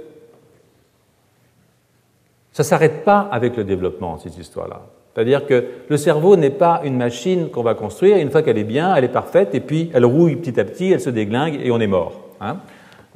ça 2.52 2.62
ne 2.62 2.66
s'arrête 2.66 3.04
pas 3.04 3.28
avec 3.32 3.56
le 3.56 3.64
développement, 3.64 4.18
cette 4.18 4.36
histoire-là. 4.36 4.82
C'est-à-dire 5.14 5.46
que 5.46 5.64
le 5.88 5.96
cerveau 5.96 6.36
n'est 6.36 6.50
pas 6.50 6.80
une 6.84 6.96
machine 6.96 7.48
qu'on 7.50 7.62
va 7.62 7.74
construire, 7.74 8.16
une 8.16 8.30
fois 8.30 8.42
qu'elle 8.42 8.58
est 8.58 8.64
bien, 8.64 8.94
elle 8.94 9.04
est 9.04 9.08
parfaite, 9.08 9.54
et 9.54 9.60
puis 9.60 9.90
elle 9.94 10.04
rouille 10.04 10.36
petit 10.36 10.58
à 10.58 10.64
petit, 10.64 10.92
elle 10.92 11.00
se 11.00 11.10
déglingue, 11.10 11.58
et 11.62 11.70
on 11.70 11.80
est 11.80 11.86
mort. 11.86 12.20
Hein 12.40 12.58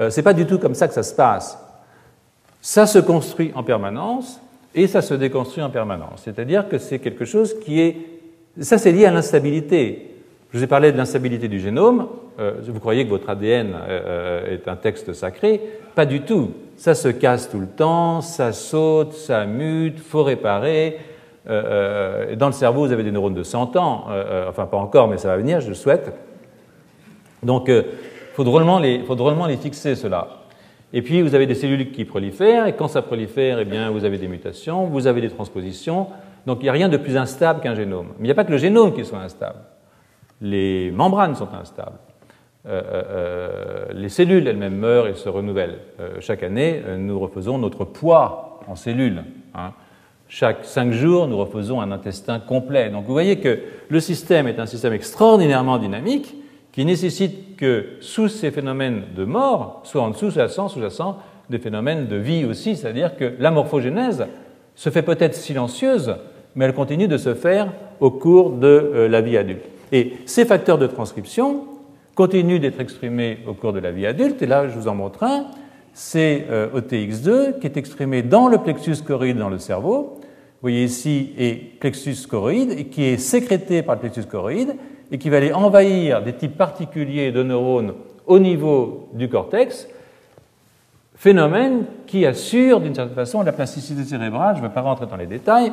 euh, 0.00 0.10
Ce 0.10 0.16
n'est 0.16 0.22
pas 0.22 0.32
du 0.32 0.46
tout 0.46 0.58
comme 0.58 0.74
ça 0.74 0.88
que 0.88 0.94
ça 0.94 1.02
se 1.02 1.14
passe. 1.14 1.58
Ça 2.60 2.86
se 2.86 2.98
construit 2.98 3.52
en 3.54 3.62
permanence, 3.62 4.40
et 4.74 4.86
ça 4.86 5.00
se 5.00 5.14
déconstruit 5.14 5.62
en 5.62 5.70
permanence. 5.70 6.22
C'est-à-dire 6.24 6.68
que 6.68 6.78
c'est 6.78 6.98
quelque 6.98 7.24
chose 7.24 7.58
qui 7.60 7.80
est... 7.80 7.96
Ça, 8.60 8.78
c'est 8.78 8.92
lié 8.92 9.06
à 9.06 9.10
l'instabilité. 9.10 10.14
Je 10.52 10.58
vous 10.58 10.64
ai 10.64 10.66
parlé 10.66 10.92
de 10.92 10.96
l'instabilité 10.96 11.48
du 11.48 11.60
génome. 11.60 12.08
Euh, 12.38 12.54
vous 12.66 12.80
croyez 12.80 13.04
que 13.04 13.10
votre 13.10 13.28
ADN 13.28 13.74
euh, 13.74 14.54
est 14.54 14.68
un 14.68 14.76
texte 14.76 15.12
sacré 15.12 15.60
Pas 15.94 16.06
du 16.06 16.22
tout 16.22 16.52
ça 16.76 16.94
se 16.94 17.08
casse 17.08 17.50
tout 17.50 17.58
le 17.58 17.66
temps, 17.66 18.20
ça 18.20 18.52
saute, 18.52 19.12
ça 19.14 19.46
mute, 19.46 19.98
faut 19.98 20.22
réparer. 20.22 20.98
Euh, 21.48 22.30
euh, 22.30 22.36
dans 22.36 22.46
le 22.46 22.52
cerveau, 22.52 22.86
vous 22.86 22.92
avez 22.92 23.02
des 23.02 23.12
neurones 23.12 23.34
de 23.34 23.42
100 23.42 23.76
ans, 23.76 24.06
euh, 24.10 24.48
enfin 24.48 24.66
pas 24.66 24.76
encore, 24.76 25.08
mais 25.08 25.16
ça 25.16 25.28
va 25.28 25.36
venir, 25.36 25.60
je 25.60 25.68
le 25.68 25.74
souhaite. 25.74 26.12
Donc, 27.42 27.68
il 27.68 27.84
faut 28.34 28.44
drôlement 28.44 28.78
les, 28.78 29.00
faut 29.04 29.14
drôlement 29.14 29.46
les 29.46 29.56
fixer, 29.56 29.94
cela. 29.94 30.28
Et 30.92 31.02
puis, 31.02 31.22
vous 31.22 31.34
avez 31.34 31.46
des 31.46 31.54
cellules 31.54 31.92
qui 31.92 32.04
prolifèrent, 32.04 32.66
et 32.66 32.74
quand 32.74 32.88
ça 32.88 33.02
prolifère, 33.02 33.58
eh 33.58 33.64
bien, 33.64 33.90
vous 33.90 34.04
avez 34.04 34.18
des 34.18 34.28
mutations, 34.28 34.86
vous 34.86 35.06
avez 35.06 35.20
des 35.20 35.30
transpositions. 35.30 36.08
Donc, 36.46 36.58
il 36.60 36.64
n'y 36.64 36.68
a 36.68 36.72
rien 36.72 36.88
de 36.88 36.96
plus 36.96 37.16
instable 37.16 37.60
qu'un 37.60 37.74
génome. 37.74 38.08
Mais 38.18 38.24
il 38.24 38.26
n'y 38.26 38.30
a 38.30 38.34
pas 38.34 38.44
que 38.44 38.52
le 38.52 38.58
génome 38.58 38.92
qui 38.92 39.04
soit 39.04 39.18
instable. 39.18 39.58
Les 40.40 40.90
membranes 40.90 41.34
sont 41.34 41.48
instables. 41.54 41.98
Euh, 42.68 42.82
euh, 42.84 43.02
euh, 43.10 43.84
les 43.92 44.08
cellules 44.08 44.48
elles-mêmes 44.48 44.76
meurent 44.76 45.06
et 45.06 45.14
se 45.14 45.28
renouvellent. 45.28 45.78
chaque 46.20 46.42
année, 46.42 46.82
nous 46.98 47.18
refaisons 47.18 47.58
notre 47.58 47.84
poids 47.84 48.60
en 48.66 48.74
cellules. 48.74 49.22
Hein. 49.54 49.72
Chaque 50.28 50.64
cinq 50.64 50.90
jours, 50.90 51.28
nous 51.28 51.36
refaisons 51.36 51.80
un 51.80 51.92
intestin 51.92 52.40
complet. 52.40 52.90
Donc 52.90 53.04
vous 53.06 53.12
voyez 53.12 53.38
que 53.38 53.60
le 53.88 54.00
système 54.00 54.48
est 54.48 54.58
un 54.58 54.66
système 54.66 54.92
extraordinairement 54.92 55.78
dynamique 55.78 56.34
qui 56.72 56.84
nécessite 56.84 57.56
que 57.56 57.86
sous 58.00 58.28
ces 58.28 58.50
phénomènes 58.50 59.04
de 59.14 59.24
mort, 59.24 59.80
soit 59.84 60.02
en 60.02 60.10
dessous, 60.10 60.30
sous-jacent, 60.30 60.68
sous-jacent, 60.68 61.18
des 61.48 61.58
phénomènes 61.58 62.08
de 62.08 62.16
vie 62.16 62.44
aussi, 62.44 62.74
c'est-à-dire 62.74 63.16
que 63.16 63.34
la 63.38 63.52
morphogénèse 63.52 64.26
se 64.74 64.90
fait 64.90 65.02
peut-être 65.02 65.34
silencieuse, 65.34 66.16
mais 66.56 66.64
elle 66.64 66.74
continue 66.74 67.06
de 67.06 67.16
se 67.16 67.34
faire 67.34 67.72
au 68.00 68.10
cours 68.10 68.50
de 68.50 69.06
la 69.08 69.20
vie 69.20 69.36
adulte. 69.36 69.64
Et 69.92 70.14
ces 70.26 70.44
facteurs 70.44 70.76
de 70.76 70.88
transcription, 70.88 71.66
continue 72.16 72.58
d'être 72.58 72.80
exprimé 72.80 73.38
au 73.46 73.52
cours 73.52 73.74
de 73.74 73.78
la 73.78 73.92
vie 73.92 74.06
adulte. 74.06 74.42
Et 74.42 74.46
là, 74.46 74.66
je 74.68 74.76
vous 74.76 74.88
en 74.88 74.94
montre 74.94 75.22
un. 75.22 75.46
C'est 75.92 76.46
euh, 76.50 76.68
OTX2 76.74 77.60
qui 77.60 77.66
est 77.66 77.76
exprimé 77.76 78.22
dans 78.22 78.48
le 78.48 78.58
plexus 78.58 79.02
choroïde 79.06 79.36
dans 79.36 79.50
le 79.50 79.58
cerveau. 79.58 80.14
Vous 80.18 80.62
voyez 80.62 80.84
ici, 80.84 81.32
et 81.38 81.54
plexus 81.54 82.26
choroïde, 82.28 82.88
qui 82.88 83.04
est 83.04 83.18
sécrété 83.18 83.82
par 83.82 83.96
le 83.96 84.00
plexus 84.00 84.24
choroïde 84.24 84.74
et 85.12 85.18
qui 85.18 85.28
va 85.28 85.36
aller 85.36 85.52
envahir 85.52 86.22
des 86.22 86.32
types 86.32 86.56
particuliers 86.56 87.30
de 87.30 87.42
neurones 87.42 87.92
au 88.26 88.38
niveau 88.38 89.08
du 89.12 89.28
cortex, 89.28 89.86
phénomène 91.14 91.84
qui 92.06 92.26
assure 92.26 92.80
d'une 92.80 92.94
certaine 92.94 93.14
façon 93.14 93.42
la 93.42 93.52
plasticité 93.52 94.02
cérébrale. 94.04 94.56
Je 94.56 94.62
ne 94.62 94.68
vais 94.68 94.74
pas 94.74 94.80
rentrer 94.80 95.06
dans 95.06 95.16
les 95.16 95.26
détails, 95.26 95.72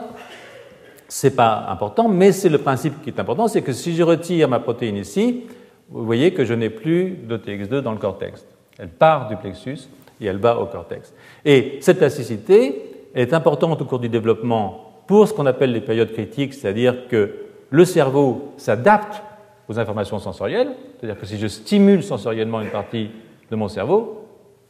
c'est 1.07 1.35
pas 1.35 1.67
important, 1.69 2.09
mais 2.09 2.31
c'est 2.31 2.49
le 2.49 2.59
principe 2.59 3.01
qui 3.01 3.09
est 3.09 3.19
important, 3.19 3.47
c'est 3.47 3.61
que 3.61 3.71
si 3.71 3.95
je 3.95 4.03
retire 4.03 4.49
ma 4.49 4.59
protéine 4.59 4.97
ici, 4.97 5.45
vous 5.93 6.05
voyez 6.05 6.33
que 6.33 6.43
je 6.43 6.53
n'ai 6.53 6.69
plus 6.69 7.19
d'OTX2 7.27 7.79
dans 7.79 7.91
le 7.91 7.99
cortex. 7.99 8.45
Elle 8.79 8.89
part 8.89 9.27
du 9.27 9.35
plexus 9.37 9.87
et 10.19 10.25
elle 10.25 10.37
va 10.37 10.59
au 10.59 10.65
cortex. 10.65 11.13
Et 11.45 11.77
cette 11.81 11.99
plasticité 11.99 13.07
est 13.13 13.33
importante 13.33 13.81
au 13.81 13.85
cours 13.85 13.99
du 13.99 14.09
développement 14.09 15.03
pour 15.05 15.27
ce 15.27 15.33
qu'on 15.33 15.45
appelle 15.45 15.71
les 15.71 15.81
périodes 15.81 16.11
critiques, 16.11 16.55
c'est-à-dire 16.55 17.07
que 17.07 17.35
le 17.69 17.85
cerveau 17.85 18.53
s'adapte 18.57 19.21
aux 19.69 19.79
informations 19.79 20.17
sensorielles, 20.17 20.71
c'est-à-dire 20.99 21.19
que 21.19 21.27
si 21.27 21.37
je 21.37 21.47
stimule 21.47 22.03
sensoriellement 22.03 22.61
une 22.61 22.69
partie 22.69 23.11
de 23.51 23.55
mon 23.55 23.67
cerveau, 23.67 24.25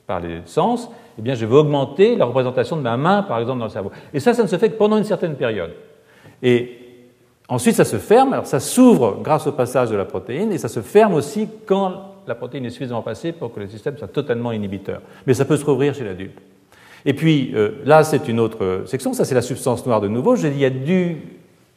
par 0.05 0.19
les 0.19 0.41
sens, 0.45 0.89
eh 1.17 1.21
bien, 1.21 1.35
je 1.35 1.45
vais 1.45 1.55
augmenter 1.55 2.15
la 2.17 2.25
représentation 2.25 2.75
de 2.75 2.81
ma 2.81 2.97
main, 2.97 3.23
par 3.23 3.39
exemple, 3.39 3.59
dans 3.59 3.65
le 3.65 3.71
cerveau. 3.71 3.91
Et 4.13 4.19
ça, 4.19 4.33
ça 4.33 4.43
ne 4.43 4.47
se 4.47 4.57
fait 4.57 4.69
que 4.69 4.75
pendant 4.75 4.97
une 4.97 5.03
certaine 5.05 5.35
période. 5.35 5.71
Et 6.41 6.82
ensuite, 7.53 7.75
ça 7.75 7.85
se 7.85 7.97
ferme. 7.97 8.33
Alors, 8.33 8.45
ça 8.45 8.59
s'ouvre 8.59 9.19
grâce 9.21 9.47
au 9.47 9.51
passage 9.51 9.89
de 9.89 9.95
la 9.95 10.05
protéine, 10.05 10.51
et 10.51 10.57
ça 10.57 10.67
se 10.67 10.81
ferme 10.81 11.13
aussi 11.13 11.47
quand 11.65 12.13
la 12.27 12.35
protéine 12.35 12.65
est 12.65 12.69
suffisamment 12.69 13.01
passée 13.01 13.31
pour 13.31 13.53
que 13.53 13.59
le 13.59 13.67
système 13.67 13.97
soit 13.97 14.07
totalement 14.07 14.51
inhibiteur. 14.51 15.01
Mais 15.27 15.33
ça 15.33 15.45
peut 15.45 15.57
se 15.57 15.65
rouvrir 15.65 15.93
chez 15.93 16.03
l'adulte. 16.03 16.39
Et 17.05 17.13
puis, 17.13 17.51
euh, 17.53 17.81
là, 17.85 18.03
c'est 18.03 18.27
une 18.27 18.39
autre 18.39 18.83
section. 18.85 19.13
Ça, 19.13 19.25
c'est 19.25 19.35
la 19.35 19.41
substance 19.41 19.85
noire 19.85 19.99
de 19.99 20.07
nouveau. 20.07 20.35
J'ai 20.35 20.49
dit, 20.49 20.57
il 20.57 20.61
y 20.61 20.65
a 20.65 20.69
du 20.69 21.17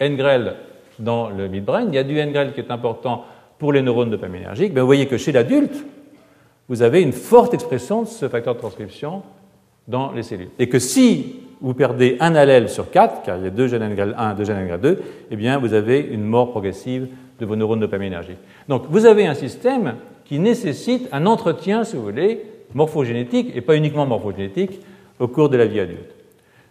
NGREL 0.01 0.55
dans 0.99 1.31
le 1.31 1.49
midbrain. 1.49 1.85
Il 1.89 1.95
y 1.95 1.99
a 1.99 2.05
du 2.05 2.15
NGREL 2.15 2.53
qui 2.53 2.61
est 2.61 2.71
important 2.71 3.25
pour 3.59 3.73
les 3.73 3.83
neurones 3.83 4.11
dopaminergiques. 4.11 4.73
Mais 4.73 4.81
vous 4.81 4.87
voyez 4.87 5.07
que 5.07 5.17
chez 5.17 5.33
l'adulte, 5.33 5.85
vous 6.69 6.83
avez 6.83 7.03
une 7.03 7.13
forte 7.13 7.55
expression 7.55 8.03
de 8.03 8.07
ce 8.07 8.29
facteur 8.29 8.55
de 8.55 8.61
transcription 8.61 9.23
dans 9.89 10.13
les 10.13 10.23
cellules. 10.23 10.51
Et 10.59 10.69
que 10.69 10.79
si 10.79 11.37
vous 11.61 11.75
perdez 11.75 12.17
un 12.21 12.35
allèle 12.35 12.69
sur 12.69 12.91
quatre, 12.91 13.23
car 13.23 13.39
il 13.39 13.45
y 13.45 13.47
a 13.47 13.51
deux 13.51 13.67
gènes 13.67 13.89
NGREL 13.89 14.15
1 14.17 14.35
deux 14.35 14.45
gènes 14.45 14.65
NGREL 14.65 14.81
2, 14.81 15.03
eh 15.31 15.37
bien, 15.37 15.59
vous 15.59 15.73
avez 15.75 16.01
une 16.01 16.23
mort 16.23 16.51
progressive 16.51 17.09
de 17.41 17.47
vos 17.47 17.57
neurones 17.57 17.81
dopaminergiques. 17.81 18.39
Donc, 18.69 18.85
vous 18.89 19.07
avez 19.07 19.27
un 19.27 19.35
système 19.35 19.95
qui 20.25 20.39
nécessite 20.39 21.09
un 21.13 21.27
entretien, 21.27 21.85
si 21.85 21.97
vous 21.97 22.03
voulez, 22.03 22.43
morphogénétique, 22.75 23.53
et 23.55 23.61
pas 23.61 23.77
uniquement 23.77 24.07
morphogénétique, 24.07 24.81
au 25.19 25.29
cours 25.29 25.49
de 25.49 25.57
la 25.57 25.67
vie 25.67 25.81
adulte. 25.81 26.15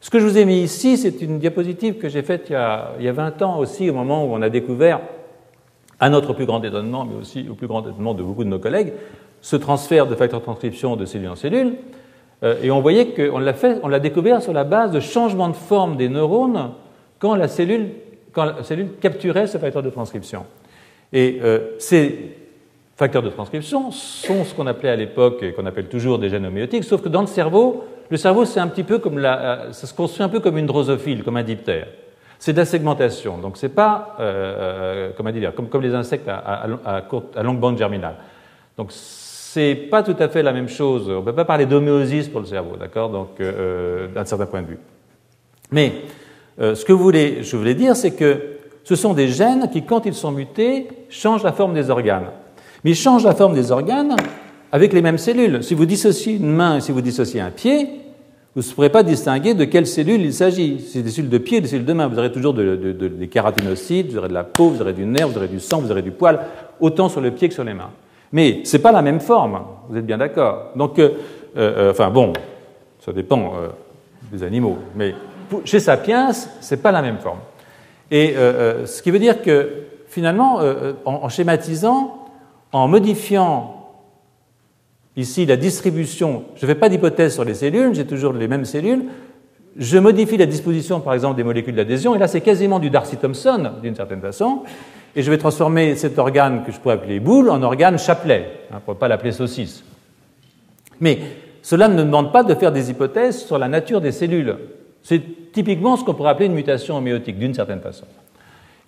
Ce 0.02 0.10
que 0.10 0.20
je 0.20 0.26
vous 0.26 0.38
ai 0.38 0.46
mis 0.46 0.62
ici, 0.62 0.98
c'est 0.98 1.22
une 1.22 1.40
diapositive 1.40 1.98
que 1.98 2.10
j'ai 2.10 2.22
faite 2.22 2.48
il 2.50 2.54
y, 2.54 2.56
a, 2.56 2.92
il 3.00 3.06
y, 3.06 3.08
a, 3.08 3.14
20 3.14 3.42
ans 3.42 3.58
aussi, 3.58 3.90
au 3.90 3.94
moment 3.94 4.26
où 4.26 4.34
on 4.34 4.42
a 4.42 4.50
découvert, 4.50 5.00
à 6.00 6.10
notre 6.10 6.34
plus 6.34 6.46
grand 6.46 6.64
étonnement, 6.64 7.06
mais 7.06 7.16
aussi 7.16 7.48
au 7.50 7.56
plus 7.56 7.68
grand 7.68 7.82
étonnement 7.82 8.14
de 8.14 8.22
beaucoup 8.22 8.44
de 8.44 8.50
nos 8.50 8.60
collègues, 8.60 8.94
ce 9.42 9.56
transfert 9.56 10.08
de 10.08 10.16
facteurs 10.16 10.40
de 10.42 10.46
transcription 10.46 10.96
de 10.96 11.06
cellule 11.06 11.30
en 11.30 11.36
cellule. 11.36 11.74
Euh, 12.44 12.56
et 12.62 12.72
on 12.72 12.82
voyait 12.82 13.08
qu'on 13.08 13.40
l'a 13.40 13.54
fait, 13.54 13.80
on 13.84 13.88
l'a 13.88 14.00
découvert 14.00 14.42
sur 14.42 14.54
la 14.54 14.64
base 14.64 14.92
de 14.92 15.00
changements 15.00 15.50
de 15.50 15.56
forme 15.56 15.98
des 15.98 16.10
neurones 16.10 16.72
quand 17.20 17.36
la 17.36 17.48
cellule, 17.48 17.90
quand 18.34 18.46
la 18.46 18.64
cellule 18.64 18.90
capturait 19.00 19.48
ce 19.48 19.58
facteur 19.58 19.84
de 19.84 19.90
transcription. 19.90 20.46
Et 21.14 21.40
euh, 21.44 21.76
ces 21.80 22.36
facteurs 22.96 23.24
de 23.24 23.30
transcription 23.30 23.92
sont 23.92 24.44
ce 24.44 24.54
qu'on 24.54 24.68
appelait 24.68 24.90
à 24.90 24.96
l'époque, 24.96 25.44
et 25.44 25.54
qu'on 25.54 25.66
appelle 25.66 25.88
toujours 25.88 26.20
des 26.20 26.30
gènes 26.30 26.46
homéotiques, 26.46 26.84
sauf 26.84 27.02
que 27.02 27.10
dans 27.10 27.22
le 27.22 27.28
cerveau, 27.28 27.84
le 28.10 28.18
cerveau, 28.18 28.46
c'est 28.46 28.60
un 28.60 28.68
petit 28.68 28.84
peu 28.84 29.00
comme 29.00 29.18
la, 29.18 29.40
euh, 29.40 29.72
ça 29.72 29.88
se 29.88 29.94
construit 29.94 30.24
un 30.24 30.30
peu 30.30 30.40
comme 30.40 30.58
une 30.58 30.66
drosophile, 30.66 31.24
comme 31.24 31.38
un 31.38 31.44
diptère. 31.44 31.88
C'est 32.38 32.54
de 32.54 32.58
la 32.58 32.66
segmentation, 32.66 33.38
donc 33.38 33.58
c'est 33.58 33.70
pas, 33.70 34.16
euh, 34.20 35.12
comment 35.16 35.32
dire, 35.32 35.56
comme, 35.56 35.70
comme 35.70 35.82
les 35.82 35.96
insectes 35.96 36.28
à, 36.28 36.36
à, 36.36 37.02
à, 37.36 37.44
longue 37.44 37.60
bande 37.60 37.78
germinale. 37.78 38.16
Donc 38.78 38.92
c'est 39.56 39.76
pas 39.90 40.04
tout 40.04 40.18
à 40.20 40.28
fait 40.28 40.44
la 40.44 40.52
même 40.52 40.68
chose. 40.68 41.08
On 41.08 41.22
ne 41.22 41.26
peut 41.26 41.32
pas 41.32 41.46
parler 41.46 41.66
d'homéosis 41.66 42.28
pour 42.28 42.42
le 42.42 42.46
cerveau, 42.46 42.76
d'accord? 42.78 43.10
Donc, 43.10 43.40
euh, 43.40 43.54
euh, 43.58 44.08
d'un 44.10 44.26
certain 44.26 44.48
point 44.48 44.62
de 44.62 44.68
vue. 44.68 44.80
Mais 45.72 45.94
euh, 46.60 46.76
ce 46.76 46.84
que 46.84 46.92
je 46.92 47.56
voulais 47.56 47.74
dire, 47.74 47.96
c'est 47.96 48.12
que 48.12 48.58
ce 48.84 48.96
sont 48.96 49.14
des 49.14 49.30
gènes 49.30 49.70
qui, 49.72 49.84
quand 49.84 50.06
ils 50.06 50.14
sont 50.14 50.34
mutés, 50.34 50.88
changent 51.10 51.44
la 51.44 51.54
forme 51.54 51.74
des 51.74 51.90
organes. 51.90 52.32
Mais 52.84 52.92
ils 52.92 52.98
changent 52.98 53.24
la 53.24 53.34
forme 53.34 53.54
des 53.54 53.72
organes 53.72 54.18
avec 54.74 54.92
les 54.92 55.02
mêmes 55.02 55.18
cellules. 55.18 55.64
Si 55.64 55.74
vous 55.74 55.86
dissociez 55.86 56.34
une 56.34 56.52
main 56.52 56.76
et 56.76 56.82
si 56.82 56.92
vous 56.92 57.00
dissociez 57.00 57.40
un 57.40 57.52
pied, 57.52 57.88
vous 58.58 58.62
ne 58.62 58.74
pourrez 58.74 58.90
pas 58.90 59.04
distinguer 59.04 59.54
de 59.54 59.64
quelles 59.64 59.88
cellules 59.88 60.22
il 60.22 60.34
s'agit. 60.34 60.86
C'est 60.86 61.02
des 61.02 61.12
cellules 61.12 61.30
de 61.30 61.38
pied 61.38 61.62
des 61.62 61.70
cellules 61.70 61.86
de 61.86 61.94
main, 61.94 62.10
vous 62.10 62.20
aurez 62.20 62.34
toujours 62.34 62.54
des 62.54 63.30
kératinocytes, 63.32 64.12
vous 64.12 64.18
aurez 64.18 64.28
de 64.28 64.34
la 64.34 64.44
peau, 64.44 64.68
vous 64.68 64.82
aurez 64.82 64.92
du 64.92 65.06
nerf, 65.06 65.30
vous 65.30 65.38
aurez 65.38 65.48
du 65.48 65.62
sang, 65.62 65.80
vous 65.80 65.92
aurez 65.92 66.02
du 66.02 66.12
poil, 66.12 66.42
autant 66.82 67.08
sur 67.08 67.22
le 67.22 67.32
pied 67.32 67.48
que 67.48 67.54
sur 67.54 67.64
les 67.64 67.74
mains. 67.74 67.92
Mais 68.32 68.62
ce 68.64 68.76
n'est 68.78 68.84
pas 68.84 68.92
la 68.92 69.02
même 69.02 69.20
forme, 69.20 69.62
vous 69.90 69.98
êtes 69.98 70.06
bien 70.06 70.18
d'accord. 70.18 70.72
Donc, 70.76 71.00
euh, 71.00 71.12
euh, 71.58 71.92
enfin 71.92 72.10
bon, 72.10 72.34
ça 73.00 73.14
dépend 73.14 73.54
euh, 73.56 73.68
des 74.32 74.44
animaux, 74.44 74.78
mais 74.96 75.14
chez 75.64 75.80
Sapiens, 75.80 76.32
ce 76.34 76.48
n'est 76.74 76.82
pas 76.82 76.92
la 76.92 77.02
même 77.02 77.18
forme. 77.20 77.40
Et 78.12 78.36
ce 78.36 79.02
qui 79.02 79.10
veut 79.10 79.20
dire 79.20 79.42
que 79.42 79.70
finalement, 80.08 80.60
en, 81.06 81.28
schématisant, 81.28 82.28
en 82.72 82.88
modifiant 82.88 83.96
ici 85.18 85.46
la 85.46 85.58
distribution, 85.58 86.44
je 86.56 86.66
ne 86.66 86.72
fais 86.72 86.80
pas 86.80 86.88
d'hypothèse 86.88 87.34
sur 87.34 87.44
les 87.44 87.56
cellules, 87.56 87.96
j'ai 87.96 88.06
toujours 88.06 88.34
les 88.34 88.48
mêmes 88.48 88.66
cellules, 88.66 89.06
je 89.76 89.98
modifie 89.98 90.38
la 90.38 90.46
disposition 90.46 91.00
par 91.00 91.14
exemple 91.14 91.36
des 91.36 91.44
molécules 91.44 91.76
d'adhésion, 91.76 92.16
et 92.16 92.20
là 92.20 92.28
c'est 92.28 92.42
quasiment 92.42 92.80
du 92.80 92.90
Darcy-Thompson 92.90 93.72
d'une 93.82 93.96
certaine 93.96 94.22
façon, 94.22 94.62
et 95.16 95.22
je 95.22 95.32
vais 95.32 95.38
transformer 95.38 95.96
cet 95.96 96.20
organe 96.20 96.64
que 96.66 96.72
je 96.72 96.80
pourrais 96.80 96.96
appeler 96.96 97.20
boule 97.20 97.50
en 97.50 97.62
organe 97.64 97.98
chapelet, 97.98 98.50
hein, 98.72 98.82
pour 98.84 98.96
ne 98.96 99.00
pas 99.00 99.08
l'appeler 99.08 99.32
saucisse. 99.32 99.84
Mais 101.00 101.20
cela 101.62 101.88
ne 101.88 102.04
demande 102.04 102.32
pas 102.32 102.44
de 102.44 102.54
faire 102.54 102.72
des 102.72 102.90
hypothèses 102.92 103.46
sur 103.46 103.58
la 103.58 103.68
nature 103.68 104.02
des 104.02 104.12
cellules. 104.12 104.56
C'est 105.04 105.52
typiquement 105.52 105.96
ce 105.96 106.04
qu'on 106.04 106.14
pourrait 106.14 106.32
appeler 106.32 106.48
une 106.48 106.54
mutation 106.54 106.98
homéotique, 106.98 107.40
d'une 107.40 107.54
certaine 107.54 107.80
façon. 107.80 108.06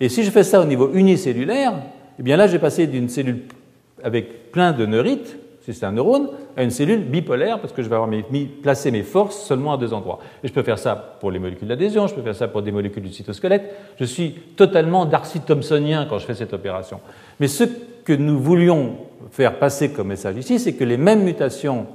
Et 0.00 0.08
si 0.08 0.22
je 0.22 0.30
fais 0.30 0.44
ça 0.44 0.60
au 0.60 0.64
niveau 0.64 0.90
unicellulaire, 0.92 1.72
eh 2.18 2.22
bien 2.22 2.36
là, 2.36 2.46
je 2.46 2.52
vais 2.52 2.58
passer 2.58 2.86
d'une 2.86 3.08
cellule 3.08 3.44
avec 4.02 4.52
plein 4.52 4.72
de 4.72 4.86
neurites 4.86 5.36
c'est 5.72 5.86
un 5.86 5.92
neurone, 5.92 6.28
à 6.56 6.62
une 6.62 6.70
cellule 6.70 7.04
bipolaire, 7.04 7.60
parce 7.60 7.72
que 7.72 7.82
je 7.82 7.88
vais 7.88 7.94
avoir 7.94 8.10
mis, 8.10 8.46
placer 8.46 8.90
mes 8.90 9.02
forces 9.02 9.42
seulement 9.42 9.74
à 9.74 9.76
deux 9.76 9.92
endroits. 9.92 10.18
Et 10.42 10.48
je 10.48 10.52
peux 10.52 10.62
faire 10.62 10.78
ça 10.78 10.96
pour 11.20 11.30
les 11.30 11.38
molécules 11.38 11.68
d'adhésion, 11.68 12.06
je 12.06 12.14
peux 12.14 12.22
faire 12.22 12.34
ça 12.34 12.48
pour 12.48 12.62
des 12.62 12.72
molécules 12.72 13.02
du 13.02 13.12
cytosquelette. 13.12 13.74
Je 13.98 14.04
suis 14.04 14.32
totalement 14.56 15.04
Darcy-Thompsonien 15.04 16.06
quand 16.08 16.18
je 16.18 16.26
fais 16.26 16.34
cette 16.34 16.52
opération. 16.52 17.00
Mais 17.40 17.48
ce 17.48 17.64
que 18.04 18.12
nous 18.12 18.38
voulions 18.38 18.96
faire 19.30 19.58
passer 19.58 19.92
comme 19.92 20.08
message 20.08 20.36
ici, 20.36 20.58
c'est 20.58 20.74
que 20.74 20.84
les 20.84 20.96
mêmes 20.96 21.22
mutations, 21.22 21.86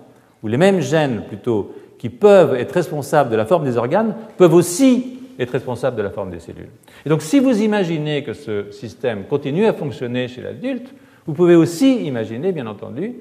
ou 0.43 0.47
les 0.47 0.57
mêmes 0.57 0.81
gènes 0.81 1.23
plutôt, 1.27 1.73
qui 1.97 2.09
peuvent 2.09 2.55
être 2.55 2.73
responsables 2.73 3.29
de 3.29 3.35
la 3.35 3.45
forme 3.45 3.63
des 3.63 3.77
organes, 3.77 4.15
peuvent 4.37 4.53
aussi 4.53 5.19
être 5.39 5.51
responsables 5.51 5.97
de 5.97 6.01
la 6.01 6.09
forme 6.09 6.29
des 6.29 6.39
cellules. 6.39 6.69
Et 7.05 7.09
donc 7.09 7.21
si 7.21 7.39
vous 7.39 7.61
imaginez 7.61 8.23
que 8.23 8.33
ce 8.33 8.71
système 8.71 9.23
continue 9.23 9.65
à 9.65 9.73
fonctionner 9.73 10.27
chez 10.27 10.41
l'adulte, 10.41 10.93
vous 11.25 11.33
pouvez 11.33 11.55
aussi 11.55 12.03
imaginer, 12.05 12.51
bien 12.51 12.67
entendu, 12.67 13.15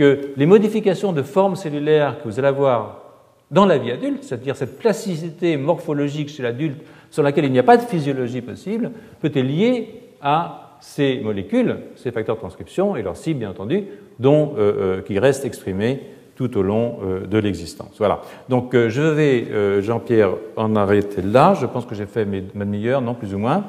que 0.00 0.30
les 0.34 0.46
modifications 0.46 1.12
de 1.12 1.20
forme 1.20 1.56
cellulaire 1.56 2.22
que 2.22 2.24
vous 2.26 2.38
allez 2.38 2.48
avoir 2.48 3.02
dans 3.50 3.66
la 3.66 3.76
vie 3.76 3.90
adulte, 3.90 4.24
c'est-à-dire 4.24 4.56
cette 4.56 4.78
plasticité 4.78 5.58
morphologique 5.58 6.30
chez 6.30 6.42
l'adulte 6.42 6.80
sur 7.10 7.22
laquelle 7.22 7.44
il 7.44 7.52
n'y 7.52 7.58
a 7.58 7.62
pas 7.62 7.76
de 7.76 7.82
physiologie 7.82 8.40
possible, 8.40 8.92
peut 9.20 9.26
être 9.26 9.44
liée 9.44 10.00
à 10.22 10.78
ces 10.80 11.20
molécules, 11.20 11.76
ces 11.96 12.12
facteurs 12.12 12.36
de 12.36 12.40
transcription 12.40 12.96
et 12.96 13.02
leurs 13.02 13.18
cibles, 13.18 13.40
bien 13.40 13.50
entendu, 13.50 13.84
dont, 14.18 14.54
euh, 14.56 15.00
euh, 15.00 15.02
qui 15.02 15.18
restent 15.18 15.44
exprimés 15.44 16.00
tout 16.34 16.56
au 16.56 16.62
long 16.62 17.00
euh, 17.02 17.26
de 17.26 17.36
l'existence. 17.36 17.96
Voilà. 17.98 18.22
Donc 18.48 18.74
je 18.74 19.02
vais, 19.02 19.82
Jean-Pierre, 19.82 20.30
en 20.56 20.76
arrêter 20.76 21.20
là. 21.20 21.52
Je 21.60 21.66
pense 21.66 21.84
que 21.84 21.94
j'ai 21.94 22.06
fait 22.06 22.24
mes, 22.24 22.42
ma 22.54 22.64
demi-heure, 22.64 23.02
non 23.02 23.12
plus 23.12 23.34
ou 23.34 23.38
moins. 23.38 23.64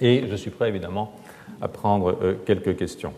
Et 0.00 0.24
je 0.28 0.34
suis 0.34 0.50
prêt, 0.50 0.68
évidemment, 0.68 1.12
à 1.60 1.68
prendre 1.68 2.16
quelques 2.44 2.76
questions. 2.76 3.12